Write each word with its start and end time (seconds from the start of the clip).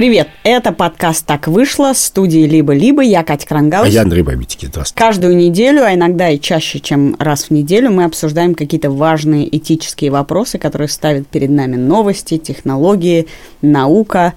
Привет, 0.00 0.28
это 0.44 0.72
подкаст 0.72 1.26
«Так 1.26 1.46
вышло» 1.46 1.92
студии 1.92 2.46
«Либо-либо». 2.46 3.02
Я 3.02 3.22
Катя 3.22 3.46
Крангаус. 3.46 3.86
А 3.86 3.90
я 3.90 4.00
Андрей 4.00 4.22
Бабитики. 4.22 4.64
Здравствуйте. 4.64 4.98
Каждую 4.98 5.36
неделю, 5.36 5.84
а 5.84 5.92
иногда 5.92 6.30
и 6.30 6.40
чаще, 6.40 6.80
чем 6.80 7.16
раз 7.18 7.44
в 7.44 7.50
неделю, 7.50 7.90
мы 7.90 8.04
обсуждаем 8.04 8.54
какие-то 8.54 8.90
важные 8.90 9.54
этические 9.54 10.10
вопросы, 10.10 10.56
которые 10.56 10.88
ставят 10.88 11.26
перед 11.26 11.50
нами 11.50 11.76
новости, 11.76 12.38
технологии, 12.38 13.26
наука 13.60 14.32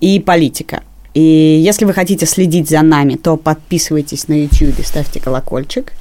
и 0.00 0.20
политика. 0.20 0.82
И 1.12 1.20
если 1.20 1.84
вы 1.84 1.92
хотите 1.92 2.24
следить 2.24 2.70
за 2.70 2.80
нами, 2.80 3.16
то 3.16 3.36
подписывайтесь 3.36 4.26
на 4.28 4.44
YouTube, 4.44 4.82
ставьте 4.86 5.20
колокольчик. 5.20 5.92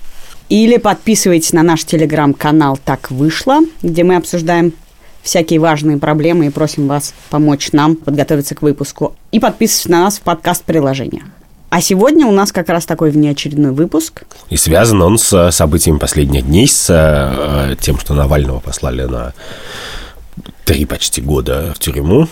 Или 0.48 0.78
подписывайтесь 0.78 1.52
на 1.52 1.62
наш 1.62 1.84
телеграм-канал 1.84 2.80
«Так 2.86 3.12
вышло», 3.12 3.60
где 3.82 4.06
мы 4.06 4.16
обсуждаем 4.16 4.72
всякие 5.24 5.60
важные 5.60 5.98
проблемы 5.98 6.46
и 6.46 6.50
просим 6.50 6.88
вас 6.88 7.14
помочь 7.30 7.72
нам 7.72 7.96
подготовиться 7.96 8.54
к 8.54 8.62
выпуску. 8.62 9.16
И 9.32 9.40
подписывайтесь 9.40 9.90
на 9.90 10.04
нас 10.04 10.18
в 10.18 10.22
подкаст-приложениях. 10.22 11.24
А 11.70 11.82
сегодня 11.82 12.28
у 12.28 12.32
нас 12.32 12.52
как 12.52 12.70
раз 12.70 12.86
такой 12.86 13.10
внеочередной 13.10 13.72
выпуск. 13.72 14.26
И 14.52 14.58
связан 14.58 15.02
он 15.02 15.18
с 15.18 15.50
событиями 15.50 15.98
последних 15.98 16.46
дней, 16.46 16.68
с 16.68 16.88
э, 16.88 17.76
тем, 17.82 17.98
что 17.98 18.14
Навального 18.14 18.60
послали 18.60 19.06
на 19.06 19.34
три 20.66 20.86
почти 20.86 21.20
года 21.20 21.74
в 21.76 21.80
тюрьму. 21.80 22.28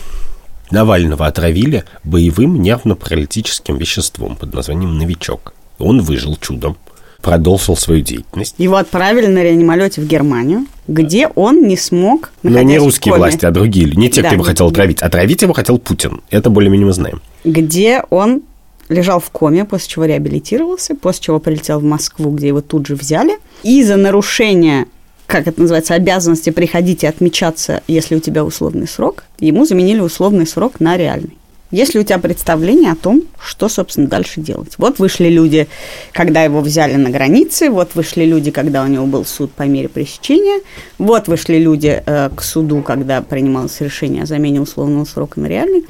Навального 0.70 1.26
отравили 1.26 1.86
боевым 2.04 2.62
нервно-паралитическим 2.62 3.78
веществом 3.78 4.36
под 4.36 4.54
названием 4.54 4.98
«Новичок». 4.98 5.54
Он 5.80 6.02
выжил 6.02 6.38
чудом 6.38 6.78
продолжил 7.22 7.76
свою 7.78 8.02
деятельность. 8.02 8.56
Его 8.58 8.78
отправили 8.78 9.28
на 9.28 9.44
реанимолете 9.44 10.02
в 10.02 10.08
Германию, 10.08 10.66
где 10.88 11.28
он 11.28 11.64
не 11.64 11.78
смог... 11.78 12.32
Но 12.44 12.62
не 12.62 12.78
русские 12.78 13.16
власти, 13.16 13.46
а 13.46 13.52
другие. 13.52 13.90
Не 13.92 14.10
те, 14.10 14.22
да. 14.22 14.28
кто 14.28 14.36
его 14.36 14.44
хотел 14.44 14.68
отравить. 14.68 15.02
Отравить 15.02 15.42
его 15.42 15.54
хотел 15.54 15.78
Путин. 15.80 16.22
Это 16.30 16.50
более-менее 16.50 16.88
мы 16.88 16.94
знаем. 16.94 17.22
Где 17.44 18.04
он 18.10 18.42
лежал 18.90 19.20
в 19.20 19.30
коме, 19.30 19.66
после 19.66 19.90
чего 19.90 20.06
реабилитировался, 20.06 20.96
после 20.96 21.24
чего 21.24 21.40
прилетел 21.40 21.80
в 21.80 21.84
Москву, 21.84 22.32
где 22.32 22.48
его 22.48 22.62
тут 22.62 22.88
же 22.88 22.96
взяли. 22.96 23.38
И 23.64 23.84
за 23.84 23.96
нарушение 23.96 24.88
как 25.32 25.48
это 25.48 25.62
называется, 25.62 25.94
обязанности 25.94 26.50
приходить 26.50 27.04
и 27.04 27.08
отмечаться, 27.08 27.82
если 27.88 28.16
у 28.16 28.20
тебя 28.20 28.44
условный 28.44 28.86
срок, 28.86 29.24
ему 29.40 29.66
заменили 29.66 30.02
условный 30.02 30.46
срок 30.46 30.82
на 30.82 30.98
реальный. 30.98 31.38
Есть 31.72 31.94
ли 31.94 32.02
у 32.02 32.04
тебя 32.04 32.20
представление 32.20 32.92
о 32.92 32.96
том, 32.96 33.24
что, 33.40 33.70
собственно, 33.70 34.08
дальше 34.08 34.42
делать? 34.42 34.74
Вот 34.78 35.00
вышли 35.00 35.30
люди, 35.30 35.68
когда 36.12 36.44
его 36.44 36.62
взяли 36.62 36.96
на 36.96 37.10
границе, 37.10 37.70
вот 37.70 37.96
вышли 37.96 38.26
люди, 38.26 38.52
когда 38.52 38.84
у 38.84 38.88
него 38.88 39.06
был 39.06 39.26
суд 39.26 39.52
по 39.52 39.64
мере 39.64 39.88
пресечения, 39.88 40.62
вот 40.98 41.28
вышли 41.28 41.56
люди 41.56 42.04
э, 42.06 42.30
к 42.36 42.42
суду, 42.42 42.82
когда 42.82 43.22
принималось 43.22 43.80
решение 43.80 44.24
о 44.24 44.26
замене 44.26 44.62
условного 44.62 45.06
срока 45.06 45.40
на 45.40 45.48
реальный, 45.48 45.86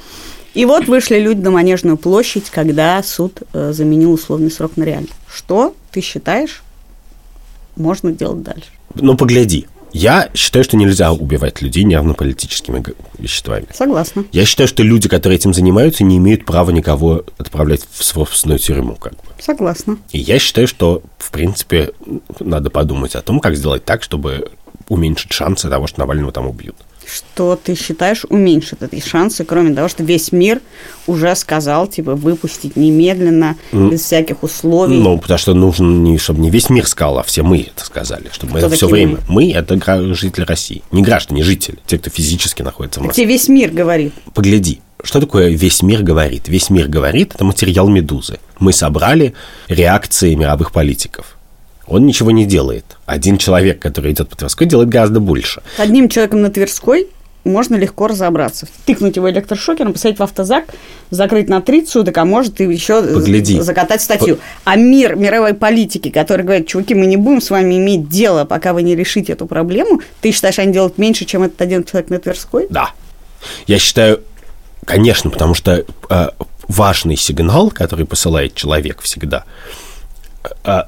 и 0.54 0.64
вот 0.66 0.86
вышли 0.86 1.18
люди 1.18 1.40
на 1.40 1.50
Манежную 1.50 1.96
площадь, 1.96 2.50
когда 2.50 3.02
суд 3.02 3.42
э, 3.52 3.72
заменил 3.72 4.12
условный 4.12 4.50
срок 4.50 4.76
на 4.76 4.84
реальный. 4.84 5.10
Что 5.26 5.74
ты 5.90 6.00
считаешь 6.00 6.62
можно 7.76 8.12
делать 8.12 8.42
дальше? 8.42 8.68
Ну, 8.94 9.16
погляди. 9.16 9.66
Я 9.92 10.30
считаю, 10.34 10.64
что 10.64 10.76
нельзя 10.76 11.12
убивать 11.12 11.60
людей 11.60 11.84
нервно-политическими 11.84 12.82
веществами. 13.18 13.66
Согласна. 13.72 14.24
Я 14.32 14.44
считаю, 14.46 14.68
что 14.68 14.82
люди, 14.82 15.08
которые 15.08 15.36
этим 15.36 15.52
занимаются, 15.52 16.04
не 16.04 16.16
имеют 16.16 16.44
права 16.44 16.70
никого 16.70 17.24
отправлять 17.38 17.82
в 17.90 18.02
собственную 18.02 18.58
тюрьму. 18.58 18.94
Как 18.96 19.12
бы. 19.12 19.18
Согласна. 19.38 19.98
И 20.10 20.18
я 20.18 20.38
считаю, 20.38 20.66
что, 20.66 21.02
в 21.18 21.30
принципе, 21.30 21.92
надо 22.40 22.70
подумать 22.70 23.14
о 23.14 23.22
том, 23.22 23.40
как 23.40 23.56
сделать 23.56 23.84
так, 23.84 24.02
чтобы 24.02 24.50
уменьшить 24.88 25.32
шансы 25.32 25.68
того, 25.68 25.86
что 25.86 26.00
Навального 26.00 26.32
там 26.32 26.46
убьют 26.48 26.76
что 27.06 27.58
ты 27.62 27.74
считаешь 27.74 28.24
уменьшит 28.28 28.82
эти 28.82 29.06
шансы, 29.06 29.44
кроме 29.44 29.74
того, 29.74 29.88
что 29.88 30.02
весь 30.02 30.32
мир 30.32 30.60
уже 31.06 31.34
сказал, 31.34 31.86
типа, 31.86 32.14
выпустить 32.14 32.76
немедленно, 32.76 33.56
mm. 33.72 33.90
без 33.90 34.02
всяких 34.02 34.42
условий. 34.42 34.98
Ну, 34.98 35.18
потому 35.18 35.38
что 35.38 35.54
нужно, 35.54 35.86
не, 35.86 36.18
чтобы 36.18 36.40
не 36.40 36.50
весь 36.50 36.70
мир 36.70 36.86
сказал, 36.86 37.18
а 37.18 37.22
все 37.22 37.42
мы 37.42 37.60
это 37.60 37.84
сказали, 37.84 38.28
чтобы 38.32 38.52
кто 38.52 38.60
мы 38.60 38.66
это 38.66 38.76
все 38.76 38.88
время... 38.88 39.18
Мы? 39.28 39.46
мы– 39.46 39.52
это 39.54 40.14
жители 40.14 40.44
России. 40.44 40.82
Не 40.90 41.02
граждане, 41.02 41.42
жители, 41.42 41.78
те, 41.86 41.98
кто 41.98 42.10
физически 42.10 42.62
находится 42.62 43.00
в 43.00 43.04
Москве. 43.04 43.24
Тебе 43.24 43.32
весь 43.34 43.48
мир 43.48 43.70
говорит. 43.70 44.12
Погляди, 44.34 44.80
что 45.02 45.20
такое 45.20 45.48
«весь 45.48 45.82
мир 45.82 46.02
говорит»? 46.02 46.48
«Весь 46.48 46.70
мир 46.70 46.86
говорит»– 46.86 47.32
это 47.34 47.44
материал 47.44 47.88
«Медузы». 47.88 48.38
Мы 48.60 48.72
собрали 48.72 49.34
реакции 49.68 50.34
мировых 50.34 50.70
политиков– 50.70 51.36
он 51.86 52.06
ничего 52.06 52.30
не 52.30 52.46
делает. 52.46 52.84
Один 53.06 53.38
человек, 53.38 53.80
который 53.80 54.12
идет 54.12 54.28
по 54.28 54.36
Тверской, 54.36 54.66
делает 54.66 54.88
гораздо 54.88 55.20
больше. 55.20 55.62
Одним 55.78 56.08
человеком 56.08 56.42
на 56.42 56.50
Тверской 56.50 57.08
можно 57.44 57.74
легко 57.74 58.06
разобраться. 58.06 58.68
Тыкнуть 58.86 59.16
его 59.16 59.28
электрошокером, 59.28 59.92
посадить 59.92 60.18
в 60.18 60.22
автозак, 60.22 60.66
закрыть 61.10 61.48
на 61.48 61.60
30 61.60 61.88
суток, 61.88 62.16
а 62.18 62.24
может 62.24 62.60
и 62.60 62.64
еще 62.64 63.02
Погляди. 63.02 63.60
закатать 63.60 64.00
статью. 64.00 64.36
По... 64.36 64.42
А 64.64 64.76
мир 64.76 65.16
мировой 65.16 65.54
политики, 65.54 66.10
который 66.10 66.44
говорит, 66.44 66.68
чуваки, 66.68 66.94
мы 66.94 67.06
не 67.06 67.16
будем 67.16 67.40
с 67.40 67.50
вами 67.50 67.76
иметь 67.78 68.08
дело, 68.08 68.44
пока 68.44 68.72
вы 68.72 68.82
не 68.82 68.94
решите 68.94 69.32
эту 69.32 69.46
проблему, 69.46 70.00
ты 70.20 70.30
считаешь, 70.30 70.58
они 70.60 70.72
делают 70.72 70.98
меньше, 70.98 71.24
чем 71.24 71.42
этот 71.42 71.60
один 71.60 71.82
человек 71.82 72.10
на 72.10 72.18
Тверской? 72.20 72.66
Да. 72.70 72.90
Я 73.66 73.80
считаю, 73.80 74.20
конечно, 74.84 75.28
потому 75.30 75.54
что 75.54 75.84
э, 76.10 76.28
важный 76.68 77.16
сигнал, 77.16 77.72
который 77.72 78.06
посылает 78.06 78.54
человек 78.54 79.00
всегда– 79.00 79.44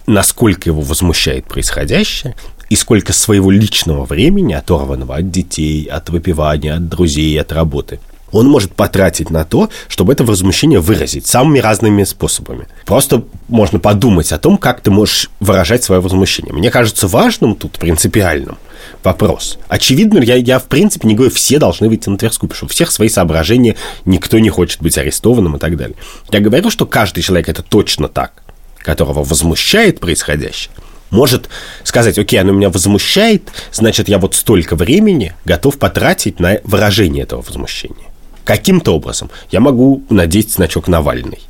насколько 0.07 0.69
его 0.69 0.81
возмущает 0.81 1.47
происходящее, 1.47 2.35
и 2.71 2.77
сколько 2.77 3.13
своего 3.13 3.51
личного 3.51 4.05
времени, 4.05 4.55
оторванного 4.55 5.17
от 5.17 5.31
детей, 5.31 5.85
от 5.85 6.09
выпивания, 6.09 6.75
от 6.75 6.89
друзей, 6.89 7.41
от 7.41 7.53
работы, 7.53 8.01
он 8.33 8.49
может 8.49 8.75
потратить 8.75 9.31
на 9.31 9.45
то, 9.45 9.71
чтобы 9.87 10.13
это 10.13 10.25
возмущение 10.25 10.81
выразить 10.81 11.27
самыми 11.27 11.61
разными 11.61 12.03
способами. 12.03 12.67
Просто 12.85 13.23
можно 13.49 13.79
подумать 13.79 14.33
о 14.33 14.39
том, 14.39 14.59
как 14.59 14.81
ты 14.81 14.91
можешь 14.91 15.31
выражать 15.39 15.85
свое 15.85 16.01
возмущение. 16.01 16.53
Мне 16.53 16.71
кажется 16.71 17.07
важным 17.07 17.55
тут, 17.55 17.79
принципиальным, 17.79 18.59
вопрос. 19.05 19.59
Очевидно, 19.69 20.19
я, 20.19 20.35
я 20.35 20.59
в 20.59 20.65
принципе 20.65 21.07
не 21.07 21.15
говорю, 21.15 21.33
все 21.33 21.61
должны 21.61 21.89
выйти 21.89 22.09
на 22.09 22.19
Тверскую, 22.19 22.49
потому 22.49 22.57
что 22.57 22.67
у 22.67 22.69
всех 22.71 22.91
свои 22.91 23.09
соображения, 23.09 23.77
никто 24.05 24.41
не 24.41 24.51
хочет 24.51 24.83
быть 24.83 24.99
арестованным 24.99 25.55
и 25.55 25.59
так 25.61 25.77
далее. 25.77 25.97
Я 26.33 26.41
говорю, 26.41 26.71
что 26.71 26.87
каждый 26.87 27.23
человек 27.23 27.49
это 27.49 27.63
точно 27.63 28.09
так 28.09 28.44
которого 28.85 29.25
возмущает 29.25 29.99
происходящее, 29.99 30.73
может 31.11 31.49
сказать, 31.83 32.19
окей, 32.19 32.41
оно 32.41 32.53
меня 32.53 32.71
возмущает, 32.71 33.51
значит, 33.73 34.09
я 34.09 34.19
вот 34.19 34.35
столько 34.35 34.77
времени 34.77 35.35
готов 35.45 35.79
потратить 35.79 36.39
на 36.39 36.61
выражение 36.65 37.23
этого 37.25 37.41
возмущения. 37.43 38.07
Каким-то 38.45 38.95
образом 38.95 39.31
я 39.51 39.61
могу 39.61 40.05
надеть 40.11 40.53
значок 40.53 40.87
Навальный 40.87 41.41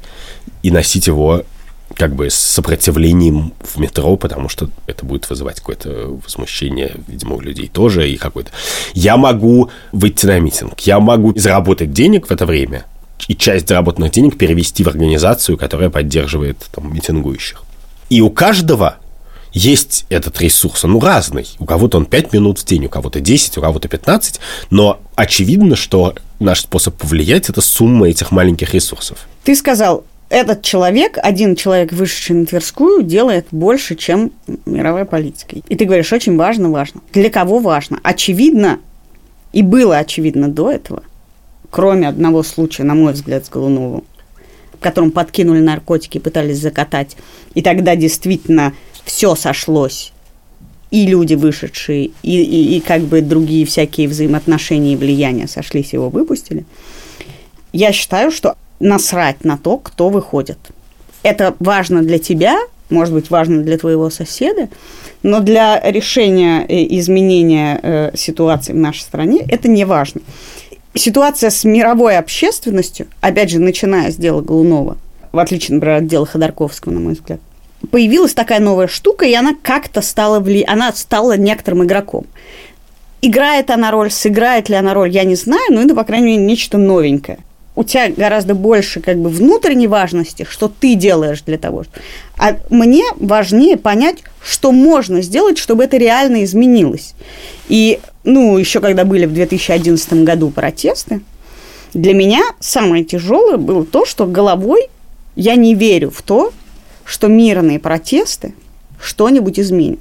и 0.62 0.70
носить 0.70 1.08
его 1.08 1.44
как 1.96 2.14
бы 2.14 2.30
с 2.30 2.34
сопротивлением 2.34 3.52
в 3.60 3.78
метро, 3.78 4.16
потому 4.16 4.48
что 4.48 4.68
это 4.86 5.04
будет 5.04 5.28
вызывать 5.28 5.60
какое-то 5.60 6.18
возмущение, 6.24 6.96
видимо, 7.06 7.36
у 7.36 7.40
людей 7.40 7.68
тоже 7.68 8.10
и 8.10 8.16
какое-то. 8.16 8.50
Я 8.94 9.16
могу 9.16 9.70
выйти 9.92 10.26
на 10.26 10.38
митинг, 10.40 10.80
я 10.80 10.98
могу 11.00 11.36
заработать 11.36 11.92
денег 11.92 12.28
в 12.28 12.30
это 12.30 12.46
время, 12.46 12.84
и 13.28 13.34
часть 13.34 13.68
заработанных 13.68 14.12
денег 14.12 14.36
перевести 14.36 14.84
в 14.84 14.88
организацию, 14.88 15.58
которая 15.58 15.90
поддерживает 15.90 16.58
там, 16.72 16.92
митингующих. 16.94 17.62
И 18.10 18.20
у 18.20 18.30
каждого 18.30 18.96
есть 19.52 20.04
этот 20.08 20.40
ресурс, 20.40 20.84
он 20.84 20.98
разный. 20.98 21.46
У 21.58 21.64
кого-то 21.64 21.98
он 21.98 22.06
5 22.06 22.32
минут 22.32 22.58
в 22.58 22.64
день, 22.64 22.86
у 22.86 22.88
кого-то 22.88 23.20
10, 23.20 23.58
у 23.58 23.60
кого-то 23.60 23.88
15, 23.88 24.40
но 24.70 25.00
очевидно, 25.14 25.76
что 25.76 26.14
наш 26.40 26.62
способ 26.62 26.96
повлиять– 26.96 27.48
это 27.48 27.60
сумма 27.60 28.08
этих 28.08 28.32
маленьких 28.32 28.74
ресурсов. 28.74 29.28
Ты 29.44 29.54
сказал, 29.54 30.04
этот 30.28 30.62
человек, 30.62 31.18
один 31.22 31.54
человек, 31.54 31.92
вышедший 31.92 32.34
на 32.34 32.46
Тверскую, 32.46 33.04
делает 33.04 33.46
больше, 33.52 33.94
чем 33.94 34.32
мировая 34.66 35.04
политика. 35.04 35.56
И 35.68 35.76
ты 35.76 35.84
говоришь, 35.84 36.12
очень 36.12 36.36
важно, 36.36 36.70
важно. 36.70 37.00
Для 37.12 37.30
кого 37.30 37.60
важно? 37.60 38.00
Очевидно, 38.02 38.80
и 39.52 39.62
было 39.62 39.98
очевидно 39.98 40.48
до 40.48 40.70
этого– 40.72 41.04
кроме 41.74 42.06
одного 42.06 42.44
случая, 42.44 42.84
на 42.84 42.94
мой 42.94 43.14
взгляд, 43.14 43.46
с 43.46 43.48
Голуновым, 43.48 44.04
в 44.74 44.78
котором 44.78 45.10
подкинули 45.10 45.58
наркотики 45.58 46.18
пытались 46.18 46.60
закатать. 46.60 47.16
И 47.54 47.62
тогда 47.62 47.96
действительно 47.96 48.74
все 49.04 49.34
сошлось. 49.34 50.12
И 50.92 51.04
люди 51.04 51.34
вышедшие, 51.34 52.12
и, 52.22 52.42
и, 52.42 52.76
и 52.76 52.80
как 52.80 53.00
бы 53.00 53.22
другие 53.22 53.66
всякие 53.66 54.06
взаимоотношения 54.06 54.92
и 54.92 54.96
влияния 54.96 55.48
сошлись, 55.48 55.92
его 55.92 56.10
выпустили. 56.10 56.64
Я 57.72 57.90
считаю, 57.90 58.30
что 58.30 58.54
насрать 58.78 59.44
на 59.44 59.58
то, 59.58 59.76
кто 59.78 60.10
выходит. 60.10 60.58
Это 61.24 61.56
важно 61.58 62.04
для 62.04 62.20
тебя, 62.20 62.56
может 62.88 63.12
быть, 63.12 63.30
важно 63.30 63.64
для 63.64 63.78
твоего 63.78 64.10
соседа, 64.10 64.68
но 65.24 65.40
для 65.40 65.80
решения 65.80 66.64
э, 66.68 66.86
изменения 66.98 67.80
э, 67.82 68.10
ситуации 68.16 68.72
в 68.72 68.76
нашей 68.76 69.00
стране 69.00 69.44
это 69.48 69.66
не 69.66 69.84
важно 69.84 70.20
ситуация 70.94 71.50
с 71.50 71.64
мировой 71.64 72.16
общественностью, 72.16 73.06
опять 73.20 73.50
же, 73.50 73.58
начиная 73.58 74.10
с 74.10 74.16
дела 74.16 74.40
Голунова, 74.40 74.96
в 75.32 75.38
отличие, 75.38 75.74
например, 75.74 75.98
от 75.98 76.06
дела 76.06 76.26
Ходорковского, 76.26 76.92
на 76.92 77.00
мой 77.00 77.14
взгляд, 77.14 77.40
появилась 77.90 78.34
такая 78.34 78.60
новая 78.60 78.86
штука, 78.86 79.26
и 79.26 79.34
она 79.34 79.54
как-то 79.60 80.00
стала, 80.02 80.40
вли... 80.40 80.64
она 80.66 80.92
стала 80.92 81.36
некоторым 81.36 81.84
игроком. 81.84 82.26
Играет 83.20 83.70
она 83.70 83.90
роль, 83.90 84.10
сыграет 84.10 84.68
ли 84.68 84.74
она 84.74 84.94
роль, 84.94 85.10
я 85.10 85.24
не 85.24 85.34
знаю, 85.34 85.64
но 85.70 85.82
это, 85.82 85.94
по 85.94 86.04
крайней 86.04 86.26
мере, 86.26 86.44
нечто 86.44 86.78
новенькое. 86.78 87.38
У 87.76 87.82
тебя 87.82 88.08
гораздо 88.08 88.54
больше 88.54 89.00
как 89.00 89.18
бы 89.18 89.28
внутренней 89.28 89.88
важности, 89.88 90.46
что 90.48 90.68
ты 90.68 90.94
делаешь 90.94 91.42
для 91.42 91.58
того. 91.58 91.84
А 92.38 92.56
мне 92.70 93.04
важнее 93.16 93.76
понять, 93.76 94.18
что 94.42 94.70
можно 94.70 95.22
сделать, 95.22 95.58
чтобы 95.58 95.84
это 95.84 95.96
реально 95.96 96.44
изменилось. 96.44 97.14
И, 97.68 98.00
ну, 98.22 98.58
еще 98.58 98.80
когда 98.80 99.04
были 99.04 99.26
в 99.26 99.32
2011 99.32 100.24
году 100.24 100.50
протесты, 100.50 101.20
для 101.94 102.14
меня 102.14 102.42
самое 102.60 103.04
тяжелое 103.04 103.56
было 103.56 103.84
то, 103.84 104.04
что 104.04 104.26
головой 104.26 104.88
я 105.36 105.56
не 105.56 105.74
верю 105.74 106.10
в 106.10 106.22
то, 106.22 106.52
что 107.04 107.26
мирные 107.26 107.78
протесты 107.78 108.54
что-нибудь 109.00 109.58
изменят. 109.58 110.00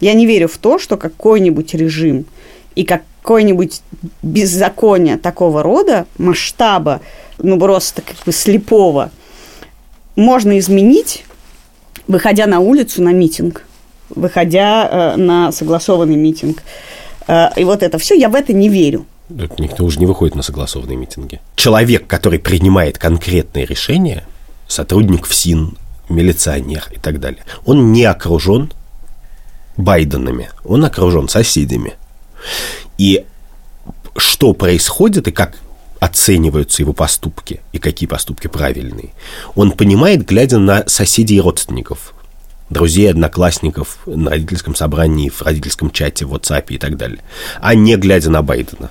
Я 0.00 0.14
не 0.14 0.26
верю 0.26 0.48
в 0.48 0.58
то, 0.58 0.78
что 0.78 0.96
какой-нибудь 0.96 1.74
режим 1.74 2.26
и 2.74 2.84
какое-нибудь 3.22 3.82
беззаконие 4.22 5.16
такого 5.16 5.62
рода, 5.62 6.06
масштаба, 6.18 7.00
ну 7.38 7.58
просто 7.58 8.02
как 8.02 8.16
бы 8.26 8.32
слепого, 8.32 9.10
можно 10.16 10.58
изменить, 10.58 11.24
выходя 12.08 12.46
на 12.46 12.60
улицу 12.60 13.02
на 13.02 13.12
митинг, 13.12 13.64
выходя 14.10 15.14
э, 15.14 15.16
на 15.16 15.52
согласованный 15.52 16.16
митинг. 16.16 16.62
Э, 17.28 17.48
и 17.56 17.64
вот 17.64 17.82
это 17.82 17.98
все, 17.98 18.14
я 18.14 18.28
в 18.28 18.34
это 18.34 18.52
не 18.52 18.68
верю. 18.68 19.06
Никто 19.28 19.84
уже 19.84 19.98
не 19.98 20.06
выходит 20.06 20.34
на 20.34 20.42
согласованные 20.42 20.96
митинги. 20.96 21.40
Человек, 21.56 22.06
который 22.06 22.38
принимает 22.38 22.98
конкретные 22.98 23.64
решения, 23.64 24.24
сотрудник 24.66 25.26
ФСИН, 25.26 25.78
милиционер 26.08 26.88
и 26.94 26.98
так 26.98 27.20
далее, 27.20 27.42
он 27.64 27.92
не 27.92 28.04
окружен 28.04 28.72
Байденами, 29.76 30.50
он 30.64 30.84
окружен 30.84 31.28
соседями. 31.28 31.94
И 33.02 33.24
что 34.16 34.52
происходит 34.54 35.26
и 35.26 35.32
как 35.32 35.58
оцениваются 35.98 36.82
его 36.82 36.92
поступки 36.92 37.60
и 37.72 37.78
какие 37.78 38.08
поступки 38.08 38.46
правильные, 38.46 39.10
он 39.56 39.72
понимает, 39.72 40.24
глядя 40.24 40.58
на 40.60 40.84
соседей 40.86 41.38
и 41.38 41.40
родственников, 41.40 42.14
друзей, 42.70 43.10
одноклассников 43.10 43.98
на 44.06 44.30
родительском 44.30 44.76
собрании, 44.76 45.30
в 45.30 45.42
родительском 45.42 45.90
чате, 45.90 46.26
в 46.26 46.32
WhatsApp 46.32 46.66
и 46.68 46.78
так 46.78 46.96
далее, 46.96 47.24
а 47.60 47.74
не 47.74 47.96
глядя 47.96 48.30
на 48.30 48.42
Байдена. 48.42 48.88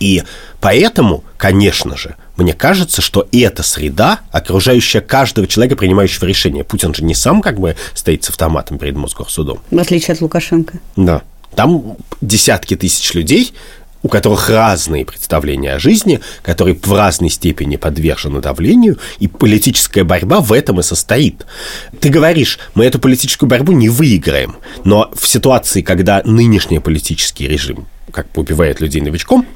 И 0.00 0.24
поэтому, 0.60 1.22
конечно 1.36 1.96
же, 1.96 2.16
мне 2.36 2.52
кажется, 2.52 3.00
что 3.00 3.28
эта 3.30 3.62
среда, 3.62 4.22
окружающая 4.32 5.02
каждого 5.02 5.46
человека, 5.46 5.76
принимающего 5.76 6.24
решение. 6.24 6.64
Путин 6.64 6.92
же 6.92 7.04
не 7.04 7.14
сам 7.14 7.42
как 7.42 7.60
бы 7.60 7.76
стоит 7.94 8.24
с 8.24 8.30
автоматом 8.30 8.78
перед 8.78 8.96
Мосгорсудом. 8.96 9.60
В 9.70 9.78
отличие 9.78 10.14
от 10.14 10.20
Лукашенко. 10.20 10.80
Да. 10.96 11.22
Там 11.56 11.96
десятки 12.20 12.76
тысяч 12.76 13.14
людей, 13.14 13.52
у 14.02 14.08
которых 14.08 14.50
разные 14.50 15.04
представления 15.06 15.74
о 15.74 15.78
жизни, 15.78 16.20
которые 16.42 16.76
в 16.76 16.92
разной 16.92 17.30
степени 17.30 17.76
подвержены 17.76 18.40
давлению, 18.40 18.98
и 19.18 19.28
политическая 19.28 20.04
борьба 20.04 20.40
в 20.40 20.52
этом 20.52 20.80
и 20.80 20.82
состоит. 20.82 21.46
Ты 22.00 22.10
говоришь, 22.10 22.58
мы 22.74 22.84
эту 22.84 22.98
политическую 22.98 23.48
борьбу 23.48 23.72
не 23.72 23.88
выиграем, 23.88 24.56
но 24.84 25.10
в 25.14 25.26
ситуации, 25.26 25.80
когда 25.80 26.20
нынешний 26.24 26.80
политический 26.80 27.48
режим 27.48 27.86
как 28.12 28.30
бы 28.32 28.42
убивает 28.42 28.80
людей 28.80 29.00
новичком, 29.00 29.46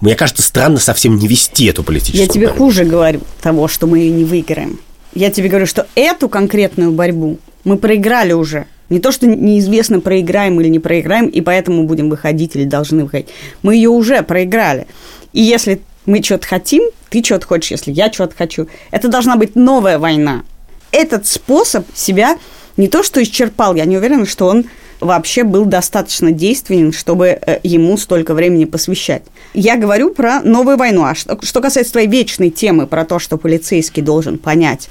мне 0.00 0.14
кажется, 0.14 0.42
странно 0.42 0.78
совсем 0.78 1.16
не 1.16 1.26
вести 1.26 1.66
эту 1.66 1.82
политическую 1.82 2.22
Я 2.24 2.28
тебе 2.32 2.46
борьбу. 2.46 2.64
хуже 2.66 2.84
говорю 2.84 3.20
того, 3.42 3.66
что 3.66 3.88
мы 3.88 3.98
ее 3.98 4.12
не 4.12 4.24
выиграем. 4.24 4.78
Я 5.12 5.30
тебе 5.30 5.48
говорю, 5.48 5.66
что 5.66 5.88
эту 5.96 6.28
конкретную 6.28 6.92
борьбу 6.92 7.38
мы 7.64 7.76
проиграли 7.76 8.32
уже. 8.32 8.66
Не 8.90 9.00
то, 9.00 9.12
что 9.12 9.26
неизвестно, 9.26 10.00
проиграем 10.00 10.60
или 10.60 10.68
не 10.68 10.78
проиграем, 10.78 11.26
и 11.26 11.40
поэтому 11.40 11.84
будем 11.84 12.08
выходить 12.08 12.56
или 12.56 12.64
должны 12.64 13.04
выходить. 13.04 13.28
Мы 13.62 13.74
ее 13.74 13.90
уже 13.90 14.22
проиграли. 14.22 14.86
И 15.32 15.42
если 15.42 15.80
мы 16.06 16.22
что-то 16.22 16.46
хотим, 16.46 16.84
ты 17.10 17.22
что-то 17.22 17.46
хочешь, 17.46 17.70
если 17.72 17.92
я 17.92 18.10
что-то 18.12 18.34
хочу, 18.36 18.66
это 18.90 19.08
должна 19.08 19.36
быть 19.36 19.56
новая 19.56 19.98
война. 19.98 20.42
Этот 20.90 21.26
способ 21.26 21.86
себя 21.94 22.38
не 22.78 22.88
то, 22.88 23.02
что 23.02 23.22
исчерпал, 23.22 23.74
я 23.74 23.84
не 23.84 23.98
уверена, 23.98 24.24
что 24.24 24.46
он 24.46 24.64
вообще 25.00 25.44
был 25.44 25.64
достаточно 25.64 26.32
действенен, 26.32 26.92
чтобы 26.92 27.26
э, 27.26 27.60
ему 27.62 27.96
столько 27.96 28.34
времени 28.34 28.64
посвящать. 28.64 29.22
Я 29.54 29.76
говорю 29.76 30.10
про 30.10 30.40
новую 30.40 30.76
войну. 30.76 31.04
А 31.04 31.14
что, 31.14 31.38
что 31.42 31.60
касается 31.60 31.92
твоей 31.92 32.08
вечной 32.08 32.50
темы 32.50 32.86
про 32.86 33.04
то, 33.04 33.18
что 33.18 33.36
полицейский 33.36 34.02
должен 34.02 34.38
понять, 34.38 34.88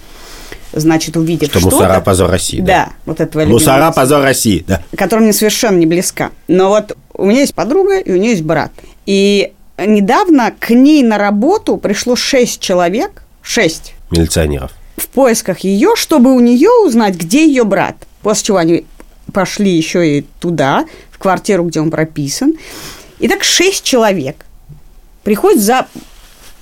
значит, 0.74 1.18
увидев 1.18 1.50
что 1.50 1.60
что-то... 1.60 1.76
мусора 1.76 2.02
позор 2.02 2.30
России. 2.30 2.60
Да, 2.60 2.66
да 2.66 2.90
вот 3.06 3.20
это 3.20 3.32
твоя 3.32 3.48
Мусора 3.48 3.92
позор 3.92 4.24
России, 4.24 4.64
да. 4.68 4.82
которая 4.98 5.26
мне 5.26 5.34
совершенно 5.34 5.78
не 5.78 5.86
близка. 5.86 6.32
Но 6.48 6.70
вот 6.70 6.98
у 7.14 7.26
меня 7.26 7.42
есть 7.42 7.56
подруга, 7.56 8.00
и 8.00 8.12
у 8.12 8.16
нее 8.18 8.32
есть 8.32 8.44
брат. 8.44 8.72
И 9.06 9.54
недавно 9.78 10.54
к 10.58 10.70
ней 10.70 11.04
на 11.04 11.18
работу 11.18 11.78
пришло 11.78 12.16
шесть 12.16 12.60
человек, 12.60 13.24
шесть, 13.42 13.94
Милиционеров. 14.12 14.72
в 14.98 15.08
поисках 15.08 15.60
ее, 15.60 15.96
чтобы 15.96 16.34
у 16.36 16.40
нее 16.40 16.70
узнать, 16.86 17.16
где 17.16 17.46
ее 17.46 17.64
брат. 17.64 17.96
После 18.22 18.48
чего 18.48 18.58
они 18.58 18.86
пошли 19.34 19.72
еще 19.72 20.18
и 20.18 20.26
туда, 20.40 20.86
в 21.12 21.18
квартиру, 21.18 21.64
где 21.64 21.82
он 21.82 21.92
прописан. 21.92 22.54
И 23.20 23.28
так 23.28 23.44
шесть 23.44 23.84
человек 23.84 24.46
приходят 25.24 25.62
за 25.62 25.88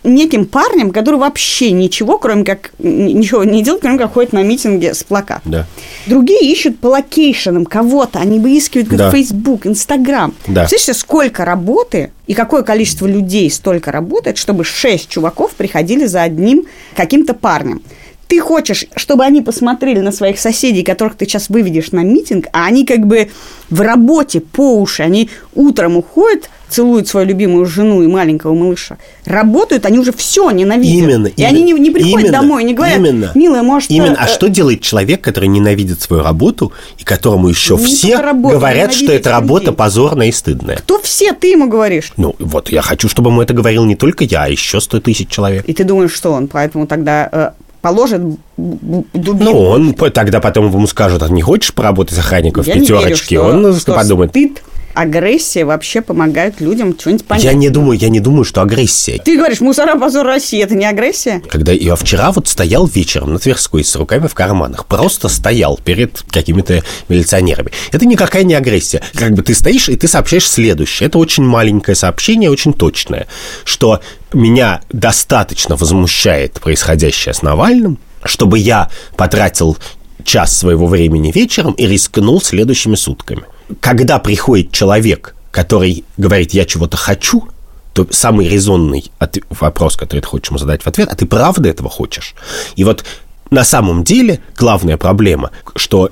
неким 0.05 0.45
парнем, 0.45 0.91
который 0.91 1.19
вообще 1.19 1.71
ничего, 1.71 2.17
кроме 2.17 2.43
как 2.43 2.71
ничего 2.79 3.43
не 3.43 3.63
делает, 3.63 3.81
кроме 3.81 3.97
как 3.97 4.13
ходит 4.13 4.33
на 4.33 4.43
митинге 4.43 4.93
с 4.93 5.03
плакатом. 5.03 5.51
Да. 5.51 5.67
Другие 6.05 6.51
ищут 6.51 6.79
по 6.79 6.87
location 6.87 7.50
ам 7.50 7.65
кого-то, 7.65 8.19
они 8.19 8.39
выискивают 8.39 8.89
как 8.89 8.97
Да. 8.97 9.11
Facebook, 9.11 9.65
Instagram. 9.65 10.33
Да. 10.47 10.61
Представляешь 10.61 10.81
себе, 10.83 10.93
сколько 10.93 11.45
работы 11.45 12.11
и 12.27 12.33
какое 12.33 12.63
количество 12.63 13.05
людей 13.05 13.49
столько 13.49 13.91
работает, 13.91 14.37
чтобы 14.37 14.63
шесть 14.63 15.09
чуваков 15.09 15.51
приходили 15.51 16.05
за 16.05 16.23
одним 16.23 16.65
каким-то 16.95 17.33
парнем. 17.33 17.81
Ты 18.27 18.39
хочешь, 18.39 18.85
чтобы 18.95 19.23
они 19.23 19.41
посмотрели 19.41 19.99
на 19.99 20.11
своих 20.11 20.39
соседей, 20.39 20.83
которых 20.83 21.15
ты 21.15 21.25
сейчас 21.25 21.49
выведешь 21.49 21.91
на 21.91 22.03
митинг, 22.03 22.47
а 22.53 22.65
они 22.65 22.85
как 22.85 23.05
бы 23.05 23.29
в 23.69 23.81
работе 23.81 24.39
по 24.41 24.79
уши, 24.81 25.03
они 25.03 25.29
утром 25.53 25.97
уходят, 25.97 26.49
целуют 26.69 27.07
свою 27.07 27.27
любимую 27.27 27.65
жену 27.67 28.01
и 28.01 28.07
маленького 28.07 28.53
малыша, 28.55 28.97
работают, 29.25 29.85
они 29.85 29.99
уже 29.99 30.11
все 30.11 30.49
ненавидят. 30.49 30.91
Именно. 30.91 31.27
И 31.27 31.33
именно, 31.37 31.49
они 31.49 31.63
не, 31.63 31.73
не 31.73 31.91
приходят 31.91 32.19
именно, 32.21 32.31
домой, 32.31 32.63
не 32.63 32.73
говорят, 32.73 32.97
именно, 32.97 33.31
милая, 33.35 33.61
может... 33.61 33.91
Именно. 33.91 34.13
э, 34.13 34.17
А 34.19 34.27
что 34.27 34.49
делает 34.49 34.81
человек, 34.81 35.21
который 35.21 35.47
ненавидит 35.47 36.01
свою 36.01 36.23
работу, 36.23 36.73
и 36.97 37.03
которому 37.03 37.47
еще 37.47 37.75
Не 37.75 37.85
все 37.85 38.07
только 38.09 38.23
работу, 38.23 38.55
говорят, 38.55 38.93
что 38.93 39.11
эта 39.11 39.29
работа 39.29 39.65
людей. 39.65 39.77
позорная 39.77 40.27
и 40.27 40.31
стыдная? 40.31 40.77
Кто 40.77 40.99
все, 40.99 41.33
ты 41.33 41.49
ему 41.51 41.69
говоришь. 41.69 42.11
Ну, 42.17 42.35
вот 42.39 42.69
я 42.69 42.81
хочу, 42.81 43.07
чтобы 43.07 43.29
ему 43.29 43.41
это 43.41 43.53
говорил 43.53 43.85
не 43.85 43.95
только 43.95 44.23
я, 44.23 44.43
а 44.45 44.47
еще 44.49 44.81
100 44.81 44.99
тысяч 45.01 45.29
человек. 45.29 45.63
И 45.67 45.73
ты 45.73 45.83
думаешь, 45.83 46.11
что 46.13 46.31
он 46.31 46.47
поэтому 46.47 46.87
тогда 46.87 47.29
э, 47.31 47.51
положит 47.85 48.19
дубинку? 48.57 49.43
Ну, 49.43 49.59
он 49.59 49.93
тогда 49.93 50.39
потом 50.39 50.71
ему 50.71 50.87
скажут, 50.87 51.21
а 51.21 51.29
не 51.29 51.43
хочешь 51.43 51.71
поработать 51.71 52.17
охранником 52.17 52.63
в 52.63 52.67
верю, 52.67 52.79
пятерочке? 52.81 53.35
что- 53.35 53.43
он 53.43 53.75
подумает. 53.85 54.31
стыд, 54.31 54.63
агрессия 54.95 55.65
вообще 55.65 56.01
помогают 56.01 56.61
людям 56.61 56.97
что-нибудь 56.97 57.25
понять. 57.25 57.43
Я 57.43 57.53
не 57.53 57.69
думаю, 57.69 57.99
я 57.99 58.09
не 58.09 58.19
думаю, 58.19 58.45
что 58.45 58.61
агрессия. 58.61 59.21
Ты 59.23 59.37
говоришь, 59.37 59.61
мусора, 59.61 59.95
позор 59.99 60.25
России, 60.25 60.63
это 60.63 60.75
не 60.75 60.85
агрессия? 60.85 61.41
Когда 61.49 61.71
я 61.71 61.95
вчера 61.95 62.31
вот 62.31 62.47
стоял 62.47 62.87
вечером 62.87 63.33
на 63.33 63.39
Тверской 63.39 63.83
с 63.83 63.95
руками 63.95 64.27
в 64.27 64.33
карманах, 64.33 64.85
просто 64.85 65.27
стоял 65.27 65.77
перед 65.77 66.23
какими-то 66.31 66.83
милиционерами. 67.09 67.71
Это 67.91 68.05
никакая 68.05 68.43
не 68.43 68.53
агрессия. 68.53 69.01
Как 69.13 69.33
бы 69.33 69.43
ты 69.43 69.53
стоишь 69.53 69.89
и 69.89 69.95
ты 69.95 70.07
сообщаешь 70.07 70.49
следующее. 70.49 71.07
Это 71.07 71.17
очень 71.17 71.43
маленькое 71.43 71.95
сообщение, 71.95 72.49
очень 72.49 72.73
точное, 72.73 73.27
что 73.65 74.01
меня 74.33 74.81
достаточно 74.91 75.75
возмущает 75.75 76.53
происходящее 76.53 77.33
с 77.33 77.41
Навальным, 77.41 77.99
чтобы 78.23 78.59
я 78.59 78.89
потратил 79.17 79.77
час 80.23 80.57
своего 80.57 80.87
времени 80.87 81.31
вечером 81.31 81.73
и 81.73 81.85
рискнул 81.85 82.41
следующими 82.41 82.95
сутками. 82.95 83.43
Когда 83.79 84.19
приходит 84.19 84.71
человек, 84.71 85.35
который 85.51 86.03
говорит, 86.17 86.53
я 86.53 86.65
чего-то 86.65 86.97
хочу, 86.97 87.47
то 87.93 88.05
самый 88.11 88.47
резонный 88.47 89.11
от- 89.19 89.37
вопрос, 89.49 89.95
который 89.95 90.19
ты 90.19 90.27
хочешь 90.27 90.49
ему 90.49 90.59
задать 90.59 90.83
в 90.83 90.87
ответ, 90.87 91.09
а 91.11 91.15
ты 91.15 91.25
правда 91.25 91.69
этого 91.69 91.89
хочешь? 91.89 92.35
И 92.75 92.83
вот 92.83 93.05
на 93.51 93.63
самом 93.63 94.03
деле 94.03 94.41
главная 94.57 94.97
проблема, 94.97 95.51
что 95.75 96.09